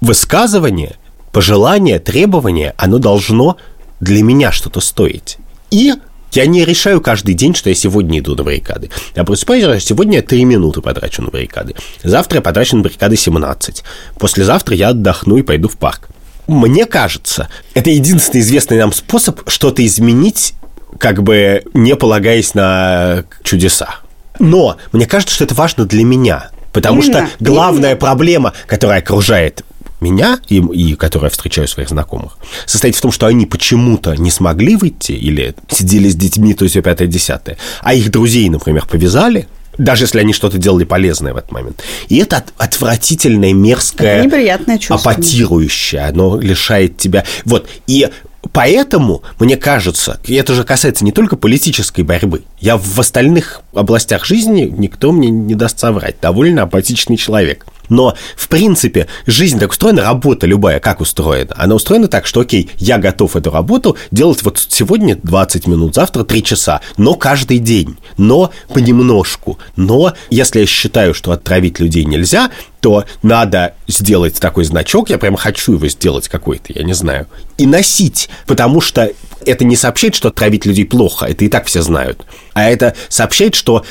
высказывание, 0.00 0.96
пожелание, 1.32 1.98
требование, 1.98 2.74
оно 2.78 2.98
должно 2.98 3.56
для 4.00 4.22
меня 4.22 4.52
что-то 4.52 4.80
стоить. 4.80 5.38
И 5.70 5.92
я 6.32 6.46
не 6.46 6.64
решаю 6.64 7.00
каждый 7.00 7.34
день, 7.34 7.54
что 7.54 7.68
я 7.68 7.74
сегодня 7.74 8.18
иду 8.18 8.34
на 8.34 8.44
баррикады. 8.44 8.90
Я 9.14 9.24
просыпаюсь, 9.24 9.62
что 9.62 9.80
сегодня 9.80 10.16
я 10.18 10.22
3 10.22 10.44
минуты 10.44 10.80
потрачу 10.80 11.22
на 11.22 11.30
баррикады. 11.30 11.74
Завтра 12.02 12.36
я 12.36 12.42
потрачу 12.42 12.76
на 12.76 12.82
баррикады 12.82 13.16
17. 13.16 13.82
Послезавтра 14.18 14.74
я 14.76 14.88
отдохну 14.90 15.36
и 15.38 15.42
пойду 15.42 15.68
в 15.68 15.76
парк. 15.76 16.08
Мне 16.46 16.86
кажется, 16.86 17.48
это 17.74 17.90
единственный 17.90 18.40
известный 18.40 18.78
нам 18.78 18.92
способ 18.92 19.48
что-то 19.48 19.84
изменить, 19.84 20.54
как 20.98 21.22
бы 21.22 21.64
не 21.74 21.96
полагаясь 21.96 22.54
на 22.54 23.24
чудеса. 23.42 23.96
Но 24.38 24.76
мне 24.92 25.06
кажется, 25.06 25.34
что 25.34 25.44
это 25.44 25.54
важно 25.54 25.86
для 25.86 26.04
меня. 26.04 26.50
Потому 26.72 27.00
Именно, 27.00 27.26
что 27.26 27.36
главная 27.40 27.96
проблема, 27.96 28.52
которая 28.66 28.98
окружает 28.98 29.64
меня, 30.00 30.40
и, 30.48 30.56
и 30.58 30.94
которые 30.94 31.28
я 31.28 31.30
встречаю 31.30 31.66
своих 31.68 31.88
знакомых, 31.88 32.36
состоит 32.66 32.96
в 32.96 33.00
том, 33.00 33.10
что 33.12 33.26
они 33.26 33.46
почему-то 33.46 34.14
не 34.14 34.30
смогли 34.30 34.76
выйти 34.76 35.12
или 35.12 35.54
сидели 35.70 36.08
с 36.10 36.14
детьми, 36.14 36.52
то 36.52 36.64
есть 36.64 36.80
пятое, 36.82 37.08
десятое, 37.08 37.56
а 37.80 37.94
их 37.94 38.10
друзей, 38.10 38.48
например, 38.50 38.84
повязали, 38.86 39.48
даже 39.78 40.04
если 40.04 40.20
они 40.20 40.32
что-то 40.32 40.58
делали 40.58 40.84
полезное 40.84 41.34
в 41.34 41.36
этот 41.36 41.52
момент. 41.52 41.82
И 42.08 42.16
это 42.18 42.44
отвратительное, 42.58 43.52
мерзкое, 43.52 44.18
это 44.18 44.26
неприятное 44.26 44.78
чувство. 44.78 45.12
апатирующее, 45.12 46.02
оно 46.02 46.38
лишает 46.38 46.96
тебя... 46.96 47.24
Вот, 47.44 47.68
и 47.86 48.08
Поэтому, 48.52 49.22
мне 49.38 49.56
кажется, 49.56 50.20
и 50.24 50.34
это 50.34 50.54
же 50.54 50.64
касается 50.64 51.04
не 51.04 51.12
только 51.12 51.36
политической 51.36 52.02
борьбы. 52.02 52.42
Я 52.58 52.76
в 52.76 52.98
остальных 52.98 53.60
областях 53.74 54.24
жизни, 54.24 54.72
никто 54.76 55.12
мне 55.12 55.28
не 55.30 55.54
даст 55.54 55.78
соврать, 55.78 56.16
довольно 56.20 56.62
апатичный 56.62 57.16
человек. 57.16 57.66
Но, 57.88 58.14
в 58.36 58.48
принципе, 58.48 59.08
жизнь 59.26 59.58
так 59.58 59.70
устроена, 59.70 60.02
работа 60.02 60.46
любая 60.46 60.80
как 60.80 61.00
устроена? 61.00 61.54
Она 61.56 61.74
устроена 61.74 62.08
так, 62.08 62.26
что, 62.26 62.40
окей, 62.40 62.70
я 62.78 62.98
готов 62.98 63.36
эту 63.36 63.50
работу 63.50 63.96
делать 64.10 64.42
вот 64.42 64.64
сегодня 64.68 65.16
20 65.22 65.66
минут, 65.66 65.94
завтра 65.94 66.24
3 66.24 66.42
часа, 66.42 66.80
но 66.96 67.14
каждый 67.14 67.58
день, 67.58 67.96
но 68.16 68.50
понемножку. 68.72 69.58
Но 69.76 70.14
если 70.30 70.60
я 70.60 70.66
считаю, 70.66 71.14
что 71.14 71.32
отравить 71.32 71.80
людей 71.80 72.04
нельзя, 72.04 72.50
то 72.80 73.04
надо 73.22 73.74
сделать 73.88 74.38
такой 74.38 74.64
значок, 74.64 75.10
я 75.10 75.18
прямо 75.18 75.36
хочу 75.36 75.72
его 75.72 75.88
сделать 75.88 76.28
какой-то, 76.28 76.72
я 76.72 76.84
не 76.84 76.92
знаю, 76.92 77.26
и 77.58 77.66
носить, 77.66 78.28
потому 78.46 78.80
что 78.80 79.10
это 79.44 79.64
не 79.64 79.76
сообщает, 79.76 80.14
что 80.14 80.28
отравить 80.28 80.66
людей 80.66 80.84
плохо, 80.84 81.26
это 81.26 81.44
и 81.44 81.48
так 81.48 81.66
все 81.66 81.82
знают, 81.82 82.24
а 82.52 82.68
это 82.68 82.94
сообщает, 83.08 83.54
что 83.54 83.84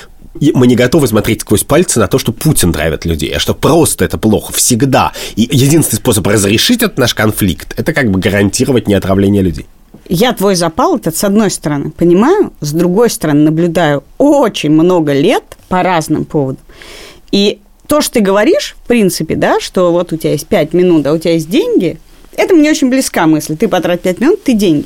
мы 0.54 0.68
не 0.68 0.76
готовы 0.76 1.08
смотреть 1.08 1.42
сквозь 1.42 1.64
пальцы 1.64 2.00
на 2.00 2.08
то, 2.08 2.18
что 2.18 2.32
Путин 2.32 2.74
травит 2.74 3.06
людей, 3.06 3.34
а 3.36 3.40
что 3.40 3.54
просто 3.54 4.06
это 4.06 4.18
плохо 4.18 4.54
всегда. 4.54 5.14
И 5.36 5.48
единственный 5.52 5.98
способ 5.98 6.28
разрешить 6.28 6.84
этот 6.84 6.98
наш 6.98 7.14
конфликт– 7.14 7.74
это 7.78 7.94
как 7.94 8.12
бы 8.12 8.20
гарантировать 8.20 8.88
неотравление 8.88 9.42
людей. 9.42 9.66
Я 10.08 10.34
твой 10.34 10.56
запал, 10.56 10.98
это 10.98 11.12
с 11.12 11.24
одной 11.24 11.50
стороны, 11.50 11.90
понимаю, 11.90 12.54
с 12.62 12.74
другой 12.74 13.10
стороны, 13.10 13.46
наблюдаю 13.46 14.04
очень 14.18 14.70
много 14.70 15.14
лет 15.14 15.44
по 15.68 15.82
разным 15.82 16.26
поводам. 16.26 16.64
И 17.32 17.60
то, 17.88 18.02
что 18.02 18.16
ты 18.16 18.20
говоришь, 18.20 18.76
в 18.84 18.88
принципе, 18.88 19.36
да, 19.36 19.60
что 19.60 19.92
вот 19.92 20.14
у 20.14 20.18
тебя 20.18 20.34
есть 20.34 20.48
пять 20.48 20.74
минут, 20.74 21.08
а 21.08 21.14
у 21.14 21.18
тебя 21.18 21.34
есть 21.34 21.50
деньги, 21.50 21.98
это 22.38 22.54
мне 22.54 22.70
очень 22.70 22.90
близка 22.90 23.26
мысль. 23.26 23.56
Ты 23.56 23.68
потрать 23.68 24.02
пять 24.02 24.20
минут, 24.20 24.44
ты 24.44 24.54
деньги. 24.54 24.86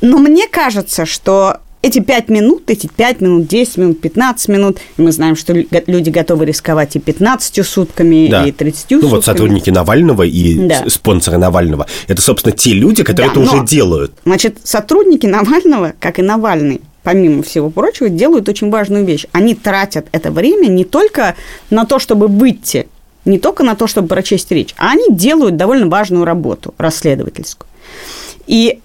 Но 0.00 0.18
мне 0.18 0.46
кажется, 0.48 1.06
что 1.06 1.58
эти 1.82 1.98
пять 1.98 2.28
минут, 2.28 2.70
эти 2.70 2.86
пять 2.86 3.20
минут, 3.20 3.48
10 3.48 3.76
минут, 3.76 4.00
15 4.00 4.48
минут, 4.48 4.78
мы 4.96 5.10
знаем, 5.10 5.34
что 5.34 5.52
люди 5.52 6.10
готовы 6.10 6.46
рисковать 6.46 6.94
и 6.94 7.00
15 7.00 7.66
сутками, 7.66 8.28
да. 8.28 8.46
и 8.46 8.52
30 8.52 8.62
ну, 8.62 8.96
сутками. 8.96 9.00
Ну, 9.02 9.16
вот 9.16 9.24
сотрудники 9.24 9.70
Навального 9.70 10.22
и 10.22 10.68
да. 10.68 10.88
спонсоры 10.88 11.38
Навального. 11.38 11.86
Это, 12.06 12.22
собственно, 12.22 12.56
те 12.56 12.72
люди, 12.72 13.02
которые 13.02 13.34
да, 13.34 13.40
это 13.40 13.52
уже 13.52 13.66
делают. 13.66 14.12
Значит, 14.24 14.58
сотрудники 14.62 15.26
Навального, 15.26 15.94
как 15.98 16.20
и 16.20 16.22
Навальный, 16.22 16.80
помимо 17.02 17.42
всего 17.42 17.68
прочего, 17.68 18.08
делают 18.08 18.48
очень 18.48 18.70
важную 18.70 19.04
вещь. 19.04 19.26
Они 19.32 19.56
тратят 19.56 20.06
это 20.12 20.30
время 20.30 20.68
не 20.68 20.84
только 20.84 21.34
на 21.70 21.84
то, 21.84 21.98
чтобы 21.98 22.28
выйти, 22.28 22.86
не 23.24 23.40
только 23.40 23.64
на 23.64 23.74
то, 23.74 23.88
чтобы 23.88 24.06
прочесть 24.06 24.50
речь, 24.52 24.72
а 24.76 24.92
они 24.92 25.06
делают 25.10 25.56
довольно 25.56 25.88
важную 25.88 26.24
работу 26.24 26.74
расследовательскую. 26.78 27.68
И 28.46 28.80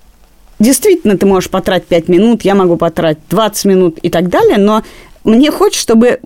действительно 0.60 1.18
ты 1.18 1.26
можешь 1.26 1.50
потратить 1.50 1.88
5 1.88 2.08
минут, 2.08 2.44
я 2.44 2.56
могу 2.56 2.78
потратить 2.78 3.22
20 3.30 3.66
минут 3.66 3.98
и 4.00 4.10
так 4.10 4.30
далее, 4.30 4.58
но 4.58 4.84
мне 5.24 5.52
хочется, 5.52 5.82
чтобы 5.82 6.20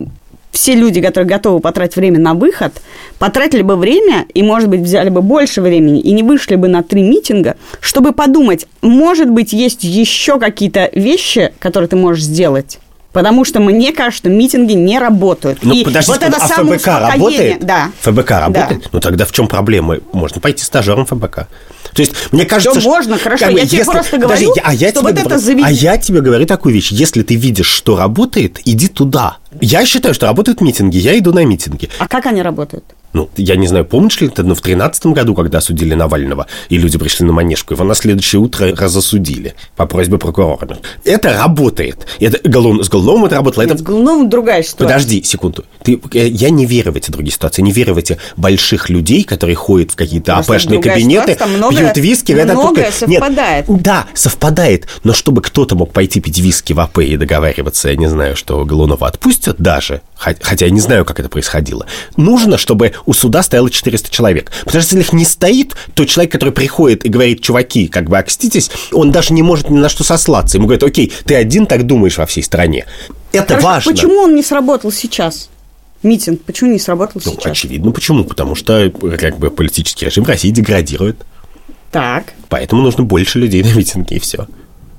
все 0.51 0.75
люди, 0.75 1.01
которые 1.01 1.29
готовы 1.29 1.59
потратить 1.59 1.95
время 1.95 2.19
на 2.19 2.33
выход, 2.33 2.73
потратили 3.19 3.61
бы 3.61 3.75
время 3.75 4.25
и, 4.33 4.43
может 4.43 4.69
быть, 4.69 4.81
взяли 4.81 5.09
бы 5.09 5.21
больше 5.21 5.61
времени 5.61 6.01
и 6.01 6.11
не 6.11 6.23
вышли 6.23 6.55
бы 6.55 6.67
на 6.67 6.83
три 6.83 7.03
митинга, 7.03 7.55
чтобы 7.79 8.11
подумать, 8.11 8.67
может 8.81 9.29
быть, 9.29 9.53
есть 9.53 9.83
еще 9.83 10.39
какие-то 10.39 10.89
вещи, 10.93 11.53
которые 11.59 11.87
ты 11.87 11.95
можешь 11.95 12.23
сделать. 12.23 12.79
Потому 13.13 13.43
что 13.43 13.59
мне 13.59 13.91
кажется, 13.91 14.17
что 14.17 14.29
митинги 14.29 14.73
не 14.73 14.97
работают. 14.99 15.59
Ну, 15.63 15.73
и 15.73 15.83
подождите, 15.83 16.19
вот 16.19 16.23
это 16.23 16.37
а 16.37 16.47
ФБК 16.47 16.87
работает? 16.87 17.65
Да. 17.65 17.91
ФБК 18.01 18.31
работает? 18.31 18.83
Да. 18.83 18.89
Ну, 18.93 18.99
тогда 18.99 19.25
в 19.25 19.31
чем 19.31 19.47
проблема? 19.47 19.97
Можно 20.13 20.39
пойти 20.39 20.63
стажером 20.63 21.05
ФБК. 21.05 21.47
То 21.93 22.01
есть, 22.01 22.13
мне 22.31 22.45
кажется, 22.45 22.79
Все 22.79 22.89
можно, 22.89 23.17
хорошо, 23.17 23.45
как 23.45 23.53
бы, 23.53 23.59
я 23.59 23.67
тебе 23.67 23.83
просто 23.83 24.17
говорю, 24.17 24.39
подожди, 24.47 24.61
а 24.63 24.73
я 24.73 24.89
что 24.89 24.99
тебе 24.99 25.01
вот 25.01 25.11
говорю, 25.11 25.27
это 25.27 25.39
заведение... 25.39 25.67
А 25.67 25.71
я 25.71 25.97
тебе 25.97 26.21
говорю 26.21 26.45
такую 26.45 26.73
вещь. 26.73 26.91
Если 26.91 27.21
ты 27.23 27.35
видишь, 27.35 27.67
что 27.67 27.97
работает, 27.97 28.59
иди 28.63 28.87
туда. 28.87 29.37
Я 29.59 29.85
считаю, 29.85 30.13
что 30.13 30.27
работают 30.27 30.61
митинги, 30.61 30.97
я 30.97 31.17
иду 31.17 31.33
на 31.33 31.43
митинги. 31.43 31.89
А 31.99 32.07
как 32.07 32.27
они 32.27 32.41
работают? 32.41 32.85
Ну, 33.13 33.29
я 33.37 33.55
не 33.55 33.67
знаю, 33.67 33.85
помнишь 33.85 34.21
ли 34.21 34.29
ты, 34.29 34.43
но 34.43 34.55
в 34.55 34.61
тринадцатом 34.61 35.13
году, 35.13 35.35
когда 35.35 35.57
осудили 35.57 35.93
Навального, 35.93 36.47
и 36.69 36.77
люди 36.77 36.97
пришли 36.97 37.25
на 37.25 37.33
Манежку, 37.33 37.73
его 37.73 37.83
на 37.83 37.95
следующее 37.95 38.39
утро 38.39 38.73
разосудили 38.75 39.55
по 39.75 39.85
просьбе 39.85 40.17
прокурора. 40.17 40.77
Это 41.03 41.33
работает. 41.33 42.07
Это 42.19 42.39
голов... 42.47 42.85
С 42.85 42.89
Голуновым 42.89 43.25
это 43.25 43.35
работало. 43.35 43.63
Нет, 43.63 43.73
это... 43.73 43.83
С 43.83 43.85
Голуновым 43.85 44.29
другая 44.29 44.63
ситуация. 44.63 44.87
Подожди 44.87 45.23
секунду. 45.23 45.65
Ты... 45.83 45.99
Я 46.13 46.49
не 46.49 46.65
верю 46.65 46.93
в 46.93 46.95
эти 46.95 47.11
другие 47.11 47.33
ситуации. 47.33 47.61
Не 47.61 47.71
верю 47.71 47.95
в 47.95 47.97
эти 47.97 48.17
больших 48.37 48.89
людей, 48.89 49.23
которые 49.23 49.55
ходят 49.55 49.91
в 49.91 49.95
какие-то 49.95 50.37
АПшные 50.37 50.81
кабинеты, 50.81 51.33
ситуация, 51.33 51.57
многое, 51.57 51.93
пьют 51.93 51.97
виски. 51.97 52.31
Многое 52.31 52.85
это 52.85 52.97
совпадает. 52.97 53.69
Нет, 53.69 53.81
да, 53.81 54.05
совпадает. 54.13 54.87
Но 55.03 55.13
чтобы 55.13 55.41
кто-то 55.41 55.75
мог 55.75 55.91
пойти 55.91 56.21
пить 56.21 56.39
виски 56.39 56.73
в 56.73 56.79
АП 56.79 56.99
и 56.99 57.17
договариваться, 57.17 57.89
я 57.89 57.95
не 57.95 58.07
знаю, 58.07 58.35
что 58.35 58.63
Голунова 58.65 59.07
отпустят 59.07 59.57
даже, 59.57 60.01
хотя 60.15 60.65
я 60.65 60.71
не 60.71 60.79
знаю, 60.79 61.05
как 61.05 61.19
это 61.19 61.29
происходило, 61.29 61.85
нужно, 62.17 62.57
чтобы 62.57 62.93
у 63.05 63.13
суда 63.13 63.43
стояло 63.43 63.69
400 63.69 64.09
человек. 64.09 64.51
Потому 64.65 64.81
что 64.81 64.95
если 64.95 64.99
их 64.99 65.13
не 65.13 65.25
стоит, 65.25 65.75
то 65.93 66.05
человек, 66.05 66.31
который 66.31 66.51
приходит 66.51 67.05
и 67.05 67.09
говорит, 67.09 67.41
чуваки, 67.41 67.87
как 67.87 68.09
бы 68.09 68.17
окститесь, 68.17 68.71
он 68.91 69.11
даже 69.11 69.33
не 69.33 69.43
может 69.43 69.69
ни 69.69 69.77
на 69.77 69.89
что 69.89 70.03
сослаться. 70.03 70.57
Ему 70.57 70.67
говорят, 70.67 70.83
окей, 70.83 71.11
ты 71.25 71.35
один 71.35 71.65
так 71.65 71.85
думаешь 71.85 72.17
во 72.17 72.25
всей 72.25 72.43
стране. 72.43 72.85
Это 73.31 73.55
Хорошо, 73.55 73.67
важно. 73.67 73.91
Почему 73.91 74.15
он 74.15 74.35
не 74.35 74.43
сработал 74.43 74.91
сейчас? 74.91 75.49
Митинг, 76.03 76.41
почему 76.41 76.71
не 76.71 76.79
сработал 76.79 77.21
ну, 77.23 77.31
сейчас? 77.31 77.51
Очевидно, 77.51 77.91
почему? 77.91 78.23
Потому 78.23 78.55
что 78.55 78.91
как 79.19 79.37
бы 79.37 79.51
политический 79.51 80.05
режим 80.05 80.25
России 80.25 80.49
деградирует. 80.49 81.17
Так. 81.91 82.33
Поэтому 82.49 82.81
нужно 82.81 83.03
больше 83.03 83.37
людей 83.37 83.63
на 83.63 83.73
митинге, 83.73 84.15
и 84.15 84.19
все. 84.19 84.47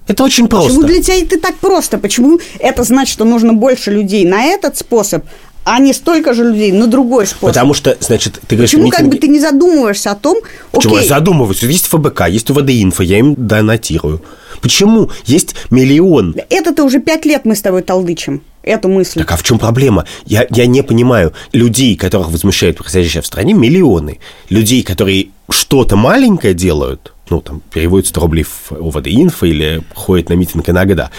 Это 0.07 0.25
очень 0.25 0.49
просто. 0.49 0.69
Почему 0.69 0.87
для 0.87 1.03
тебя 1.03 1.17
это 1.17 1.41
так 1.41 1.57
просто? 1.57 1.99
Почему 1.99 2.39
это 2.59 2.83
значит, 2.85 3.13
что 3.13 3.25
нужно 3.25 3.53
больше 3.55 3.91
людей 3.91 4.25
на 4.25 4.45
этот 4.45 4.77
способ, 4.77 5.25
а 5.65 5.79
не 5.79 5.93
столько 5.93 6.35
же 6.35 6.45
людей 6.45 6.73
на 6.73 6.87
другой 6.87 7.27
способ. 7.27 7.49
Потому 7.49 7.75
что, 7.75 7.97
значит, 8.01 8.41
ты 8.47 8.57
говоришь... 8.57 8.71
Почему 8.71 8.85
митинги... 8.85 9.03
как 9.03 9.11
бы 9.11 9.19
ты 9.19 9.29
не 9.29 9.41
задумываешься 9.41 10.11
о 10.11 10.15
том... 10.15 10.39
Почему 10.71 10.95
окей. 10.95 11.09
я 11.09 11.15
задумываюсь? 11.17 11.63
Есть 11.63 11.87
ФБК, 11.87 12.29
есть 12.29 12.51
УВД-инфо, 12.51 13.03
я 13.03 13.19
им 13.19 13.35
донатирую. 13.37 14.23
Почему? 14.61 15.11
Есть 15.25 15.55
миллион. 15.71 16.37
Это-то 16.49 16.85
уже 16.85 17.01
пять 17.01 17.25
лет 17.25 17.45
мы 17.45 17.57
с 17.57 17.63
тобой 17.63 17.83
толдычим 17.83 18.43
эту 18.63 18.89
мысль. 18.89 19.21
Так 19.21 19.33
а 19.33 19.37
в 19.37 19.43
чем 19.43 19.59
проблема? 19.59 20.07
Я, 20.25 20.47
я 20.51 20.67
не 20.67 20.83
понимаю. 20.83 21.33
Людей, 21.53 21.97
которых 21.97 22.31
возмущает 22.31 22.77
происходящее 22.77 23.23
в 23.23 23.27
стране, 23.27 23.55
миллионы. 23.55 24.21
Людей, 24.49 24.83
которые 24.83 25.29
что-то 25.51 25.97
маленькое 25.97 26.55
делают, 26.55 27.13
ну, 27.29 27.41
там, 27.41 27.61
переводят 27.73 28.07
100 28.09 28.21
рублей 28.21 28.45
в 28.45 28.73
УВД-инфо 28.73 29.47
или 29.47 29.83
ходят 29.95 30.29
на 30.29 30.35
митинг 30.35 30.69
иногда, 30.69 31.11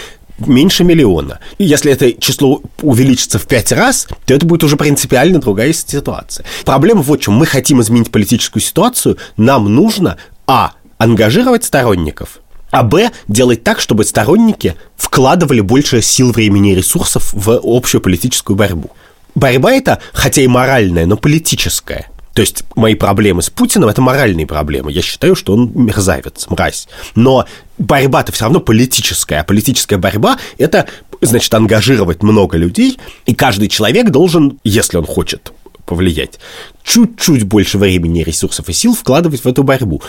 меньше 0.47 0.83
миллиона. 0.83 1.39
И 1.57 1.65
если 1.65 1.91
это 1.91 2.13
число 2.13 2.61
увеличится 2.81 3.39
в 3.39 3.47
пять 3.47 3.71
раз, 3.71 4.07
то 4.25 4.33
это 4.33 4.45
будет 4.45 4.63
уже 4.63 4.77
принципиально 4.77 5.39
другая 5.39 5.73
ситуация. 5.73 6.45
Проблема 6.65 7.01
в 7.01 7.17
чем. 7.17 7.33
Мы 7.35 7.45
хотим 7.45 7.81
изменить 7.81 8.11
политическую 8.11 8.61
ситуацию, 8.61 9.17
нам 9.37 9.73
нужно, 9.73 10.17
а, 10.47 10.73
ангажировать 10.97 11.63
сторонников, 11.63 12.39
а 12.71 12.83
б, 12.83 13.11
делать 13.27 13.63
так, 13.63 13.79
чтобы 13.79 14.03
сторонники 14.03 14.75
вкладывали 14.95 15.61
больше 15.61 16.01
сил, 16.01 16.31
времени 16.31 16.71
и 16.71 16.75
ресурсов 16.75 17.31
в 17.33 17.59
общую 17.63 18.01
политическую 18.01 18.55
борьбу. 18.55 18.91
Борьба 19.35 19.73
это, 19.73 19.99
хотя 20.13 20.41
и 20.41 20.47
моральная, 20.47 21.05
но 21.05 21.17
политическая. 21.17 22.07
То 22.33 22.41
есть 22.41 22.63
мои 22.75 22.95
проблемы 22.95 23.41
с 23.41 23.49
Путиным– 23.49 23.89
это 23.89 24.01
моральные 24.01 24.47
проблемы. 24.47 24.91
Я 24.91 25.01
считаю, 25.01 25.35
что 25.35 25.53
он 25.53 25.71
мерзавец, 25.75 26.47
мразь. 26.49 26.87
Но 27.15 27.45
борьба-то 27.77 28.31
все 28.31 28.45
равно 28.45 28.59
политическая. 28.59 29.41
А 29.41 29.43
политическая 29.43 29.97
борьба– 29.97 30.37
это, 30.57 30.87
значит, 31.21 31.53
ангажировать 31.53 32.23
много 32.23 32.57
людей, 32.57 32.97
и 33.25 33.35
каждый 33.35 33.67
человек 33.67 34.09
должен, 34.09 34.59
если 34.63 34.97
он 34.97 35.05
хочет 35.05 35.53
повлиять, 35.85 36.39
чуть-чуть 36.83 37.43
больше 37.43 37.77
времени, 37.77 38.23
ресурсов 38.23 38.69
и 38.69 38.73
сил 38.73 38.95
вкладывать 38.95 39.43
в 39.43 39.47
эту 39.47 39.63
борьбу. 39.63 40.01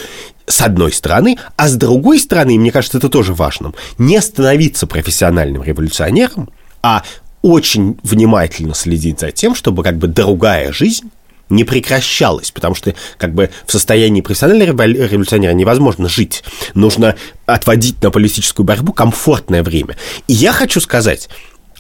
С 0.46 0.60
одной 0.62 0.92
стороны, 0.92 1.36
а 1.56 1.68
с 1.68 1.74
другой 1.74 2.20
стороны, 2.20 2.56
мне 2.58 2.70
кажется, 2.70 2.98
это 2.98 3.08
тоже 3.08 3.34
важным, 3.34 3.74
не 3.98 4.20
становиться 4.20 4.86
профессиональным 4.86 5.62
революционером, 5.62 6.48
а 6.80 7.02
очень 7.42 7.98
внимательно 8.02 8.74
следить 8.74 9.20
за 9.20 9.32
тем, 9.32 9.54
чтобы 9.54 9.82
как 9.82 9.98
бы 9.98 10.06
другая 10.06 10.72
жизнь 10.72 11.10
не 11.54 11.64
прекращалось, 11.64 12.50
потому 12.50 12.74
что 12.74 12.94
как 13.16 13.34
бы 13.34 13.50
в 13.66 13.72
состоянии 13.72 14.20
профессионального 14.20 14.82
революционера 14.82 15.52
невозможно 15.52 16.08
жить. 16.08 16.44
Нужно 16.74 17.16
отводить 17.46 18.02
на 18.02 18.10
политическую 18.10 18.66
борьбу 18.66 18.92
комфортное 18.92 19.62
время. 19.62 19.96
И 20.28 20.32
я 20.34 20.52
хочу 20.52 20.80
сказать, 20.80 21.28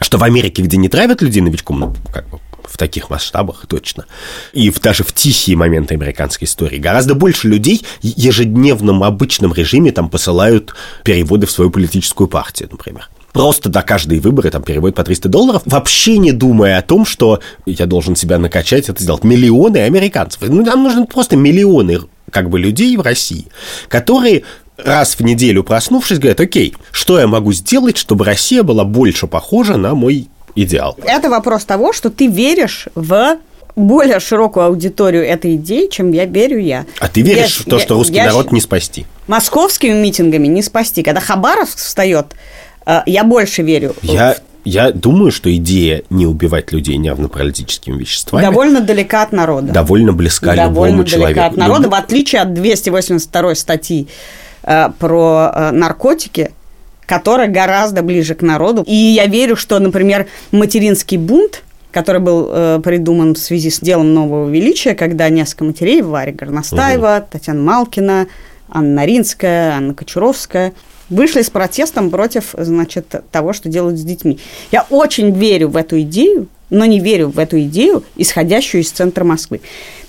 что 0.00 0.18
в 0.18 0.24
Америке, 0.24 0.62
где 0.62 0.76
не 0.76 0.88
травят 0.88 1.22
людей 1.22 1.42
новичком, 1.42 1.80
ну, 1.80 1.94
как 2.12 2.28
бы 2.28 2.40
в 2.64 2.76
таких 2.76 3.10
масштабах 3.10 3.66
точно. 3.68 4.06
И 4.52 4.70
в, 4.70 4.80
даже 4.80 5.04
в 5.04 5.12
тихие 5.12 5.56
моменты 5.56 5.94
американской 5.94 6.46
истории. 6.46 6.78
Гораздо 6.78 7.14
больше 7.14 7.48
людей 7.48 7.84
ежедневном 8.02 9.04
обычном 9.04 9.52
режиме 9.52 9.92
там 9.92 10.08
посылают 10.08 10.74
переводы 11.04 11.46
в 11.46 11.50
свою 11.50 11.70
политическую 11.70 12.26
партию, 12.26 12.68
например 12.72 13.08
просто 13.34 13.68
до 13.68 13.82
каждой 13.82 14.20
выборы 14.20 14.50
там 14.50 14.62
переводят 14.62 14.96
по 14.96 15.04
300 15.04 15.28
долларов, 15.28 15.62
вообще 15.66 16.16
не 16.16 16.32
думая 16.32 16.78
о 16.78 16.82
том, 16.82 17.04
что 17.04 17.40
я 17.66 17.84
должен 17.84 18.16
себя 18.16 18.38
накачать, 18.38 18.88
это 18.88 19.02
сделать. 19.02 19.24
Миллионы 19.24 19.78
американцев. 19.78 20.40
Ну, 20.48 20.64
нам 20.64 20.84
нужны 20.84 21.04
просто 21.04 21.36
миллионы 21.36 21.98
как 22.30 22.48
бы 22.48 22.58
людей 22.58 22.96
в 22.96 23.02
России, 23.02 23.46
которые 23.88 24.44
раз 24.76 25.16
в 25.16 25.20
неделю 25.20 25.64
проснувшись, 25.64 26.18
говорят, 26.18 26.40
окей, 26.40 26.74
что 26.92 27.18
я 27.18 27.26
могу 27.26 27.52
сделать, 27.52 27.96
чтобы 27.96 28.24
Россия 28.24 28.62
была 28.62 28.84
больше 28.84 29.26
похожа 29.26 29.76
на 29.76 29.94
мой 29.94 30.28
идеал? 30.54 30.96
Это 31.04 31.28
вопрос 31.28 31.64
того, 31.64 31.92
что 31.92 32.10
ты 32.10 32.28
веришь 32.28 32.86
в 32.94 33.38
более 33.74 34.20
широкую 34.20 34.66
аудиторию 34.66 35.26
этой 35.26 35.56
идеи, 35.56 35.88
чем 35.90 36.12
я 36.12 36.24
верю 36.26 36.58
я. 36.58 36.86
А 37.00 37.08
ты 37.08 37.22
веришь 37.22 37.58
я, 37.58 37.62
в 37.64 37.64
то, 37.64 37.78
что 37.80 37.94
русский 37.94 38.14
я, 38.14 38.26
народ 38.26 38.52
не 38.52 38.60
спасти? 38.60 39.06
Московскими 39.26 39.92
митингами 39.92 40.46
не 40.46 40.62
спасти. 40.62 41.02
Когда 41.02 41.20
Хабаровск 41.20 41.78
встает, 41.78 42.34
я 43.06 43.24
больше 43.24 43.62
верю. 43.62 43.94
Я, 44.02 44.36
я 44.64 44.92
думаю, 44.92 45.30
что 45.32 45.54
идея 45.56 46.02
не 46.10 46.26
убивать 46.26 46.72
людей 46.72 46.96
нервно-паралитическими 46.96 47.98
веществами 47.98 48.42
довольно 48.42 48.80
далека 48.80 49.22
от 49.22 49.32
народа. 49.32 49.72
Довольно 49.72 50.12
близка 50.12 50.54
довольно 50.54 50.92
любому 50.92 51.04
человеку. 51.04 51.34
Довольно 51.34 51.34
далека 51.34 51.46
от 51.46 51.56
народа, 51.56 51.82
Люб... 51.84 51.92
в 51.92 51.94
отличие 51.94 52.42
от 52.42 52.54
282 52.54 53.54
статьи 53.54 54.08
э, 54.62 54.88
про 54.98 55.52
э, 55.54 55.70
наркотики, 55.72 56.50
которая 57.06 57.48
гораздо 57.48 58.02
ближе 58.02 58.34
к 58.34 58.42
народу. 58.42 58.84
И 58.86 58.94
я 58.94 59.26
верю, 59.26 59.56
что, 59.56 59.78
например, 59.78 60.26
материнский 60.50 61.16
бунт– 61.16 61.62
который 61.94 62.20
был 62.20 62.50
э, 62.50 62.80
придуман 62.82 63.34
в 63.34 63.38
связи 63.38 63.70
с 63.70 63.78
делом 63.78 64.12
нового 64.14 64.50
величия, 64.50 64.94
когда 64.94 65.28
несколько 65.28 65.62
матерей, 65.64 66.02
Варя 66.02 66.32
Горностаева, 66.32 67.18
угу. 67.20 67.26
Татьяна 67.30 67.62
Малкина, 67.62 68.26
Анна 68.68 68.94
Наринская, 68.94 69.76
Анна 69.76 69.94
Кочуровская, 69.94 70.72
вышли 71.10 71.42
с 71.42 71.50
протестом 71.50 72.10
против, 72.10 72.54
значит, 72.56 73.14
того, 73.30 73.52
что 73.52 73.68
делают 73.68 73.98
с 73.98 74.02
детьми. 74.02 74.38
Я 74.72 74.86
очень 74.90 75.30
верю 75.30 75.68
в 75.68 75.76
эту 75.76 76.00
идею, 76.02 76.48
но 76.70 76.84
не 76.84 77.00
верю 77.00 77.28
в 77.28 77.38
эту 77.38 77.60
идею, 77.60 78.04
исходящую 78.16 78.82
из 78.82 78.90
центра 78.90 79.24
Москвы. 79.24 79.60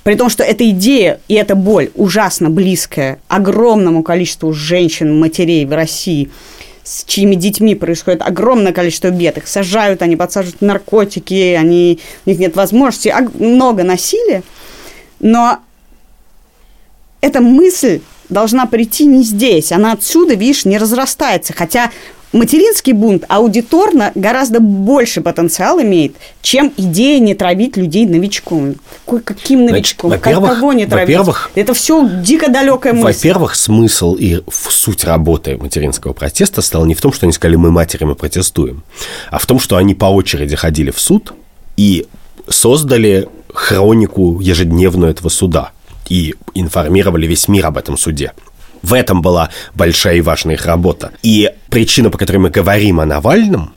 При 0.04 0.16
том, 0.16 0.30
что 0.30 0.44
эта 0.44 0.70
идея 0.70 1.20
и 1.28 1.34
эта 1.34 1.56
боль 1.56 1.92
ужасно 1.96 2.50
близкая 2.50 3.20
огромному 3.28 4.04
количеству 4.04 4.54
женщин, 4.54 5.20
матерей 5.20 5.66
в 5.66 5.74
России– 5.74 6.30
с 6.86 7.04
чьими 7.04 7.34
детьми 7.36 7.74
происходит 7.74 8.22
огромное 8.22 8.72
количество 8.72 9.10
бед. 9.10 9.38
Их 9.38 9.48
сажают, 9.48 10.04
они 10.04 10.16
подсаживают 10.16 10.62
наркотики, 10.62 11.56
они, 11.60 12.00
у 12.26 12.30
них 12.30 12.40
нет 12.40 12.56
возможности, 12.56 13.14
много 13.40 13.84
насилия. 13.84 14.44
Но 15.20 15.58
эта 17.22 17.42
мысль 17.42 18.02
должна 18.30 18.66
прийти 18.66 19.06
не 19.06 19.24
здесь. 19.24 19.72
Она 19.72 19.94
отсюда, 19.94 20.34
видишь, 20.36 20.66
не 20.66 20.78
разрастается. 20.78 21.54
Хотя 21.54 21.92
материнский 22.36 22.94
бунт 22.94 23.24
аудиторно 23.28 24.12
гораздо 24.16 24.60
больше 24.60 25.22
потенциал 25.22 25.82
имеет, 25.82 26.16
чем 26.42 26.72
идея 26.78 27.20
не 27.20 27.34
травить 27.34 27.78
людей 27.78 28.06
новичком. 28.06 28.76
Какой, 29.06 29.22
каким 29.22 29.66
новичком? 29.66 30.10
Значит, 30.10 30.26
во-первых, 30.26 30.54
Кого 30.56 30.74
не 30.74 30.86
травить? 30.86 31.08
Во-первых, 31.08 31.52
Это 31.56 31.74
все 31.74 32.08
дико 32.22 32.50
далекая 32.50 32.94
мысль. 32.94 33.06
Во-первых, 33.06 33.56
смысл 33.56 34.16
и 34.16 34.42
суть 34.52 35.04
работы 35.04 35.58
материнского 35.58 36.14
протеста 36.14 36.62
стал 36.62 36.86
не 36.86 36.94
в 36.94 37.02
том, 37.02 37.14
что 37.14 37.26
они 37.26 37.34
сказали, 37.34 37.56
мы 37.56 37.72
матерями 37.72 38.14
протестуем, 38.14 38.84
а 39.32 39.40
в 39.40 39.46
том, 39.46 39.60
что 39.60 39.78
они 39.78 39.96
по 39.96 40.06
очереди 40.06 40.56
ходили 40.56 40.92
в 40.92 41.00
суд 41.00 41.34
и 41.78 42.06
создали 42.48 43.28
хронику 43.54 44.40
ежедневную 44.42 45.12
этого 45.12 45.30
суда 45.30 45.72
и 46.10 46.36
информировали 46.54 47.28
весь 47.28 47.48
мир 47.48 47.66
об 47.68 47.78
этом 47.78 47.98
суде. 47.98 48.34
В 48.82 48.94
этом 48.94 49.22
была 49.22 49.50
большая 49.74 50.16
и 50.18 50.22
важная 50.22 50.56
их 50.56 50.66
работа. 50.66 51.12
И 51.24 51.52
причина, 51.70 52.10
по 52.10 52.18
которой 52.18 52.38
мы 52.38 52.50
говорим 52.50 53.00
о 53.00 53.06
Навальном, 53.06 53.74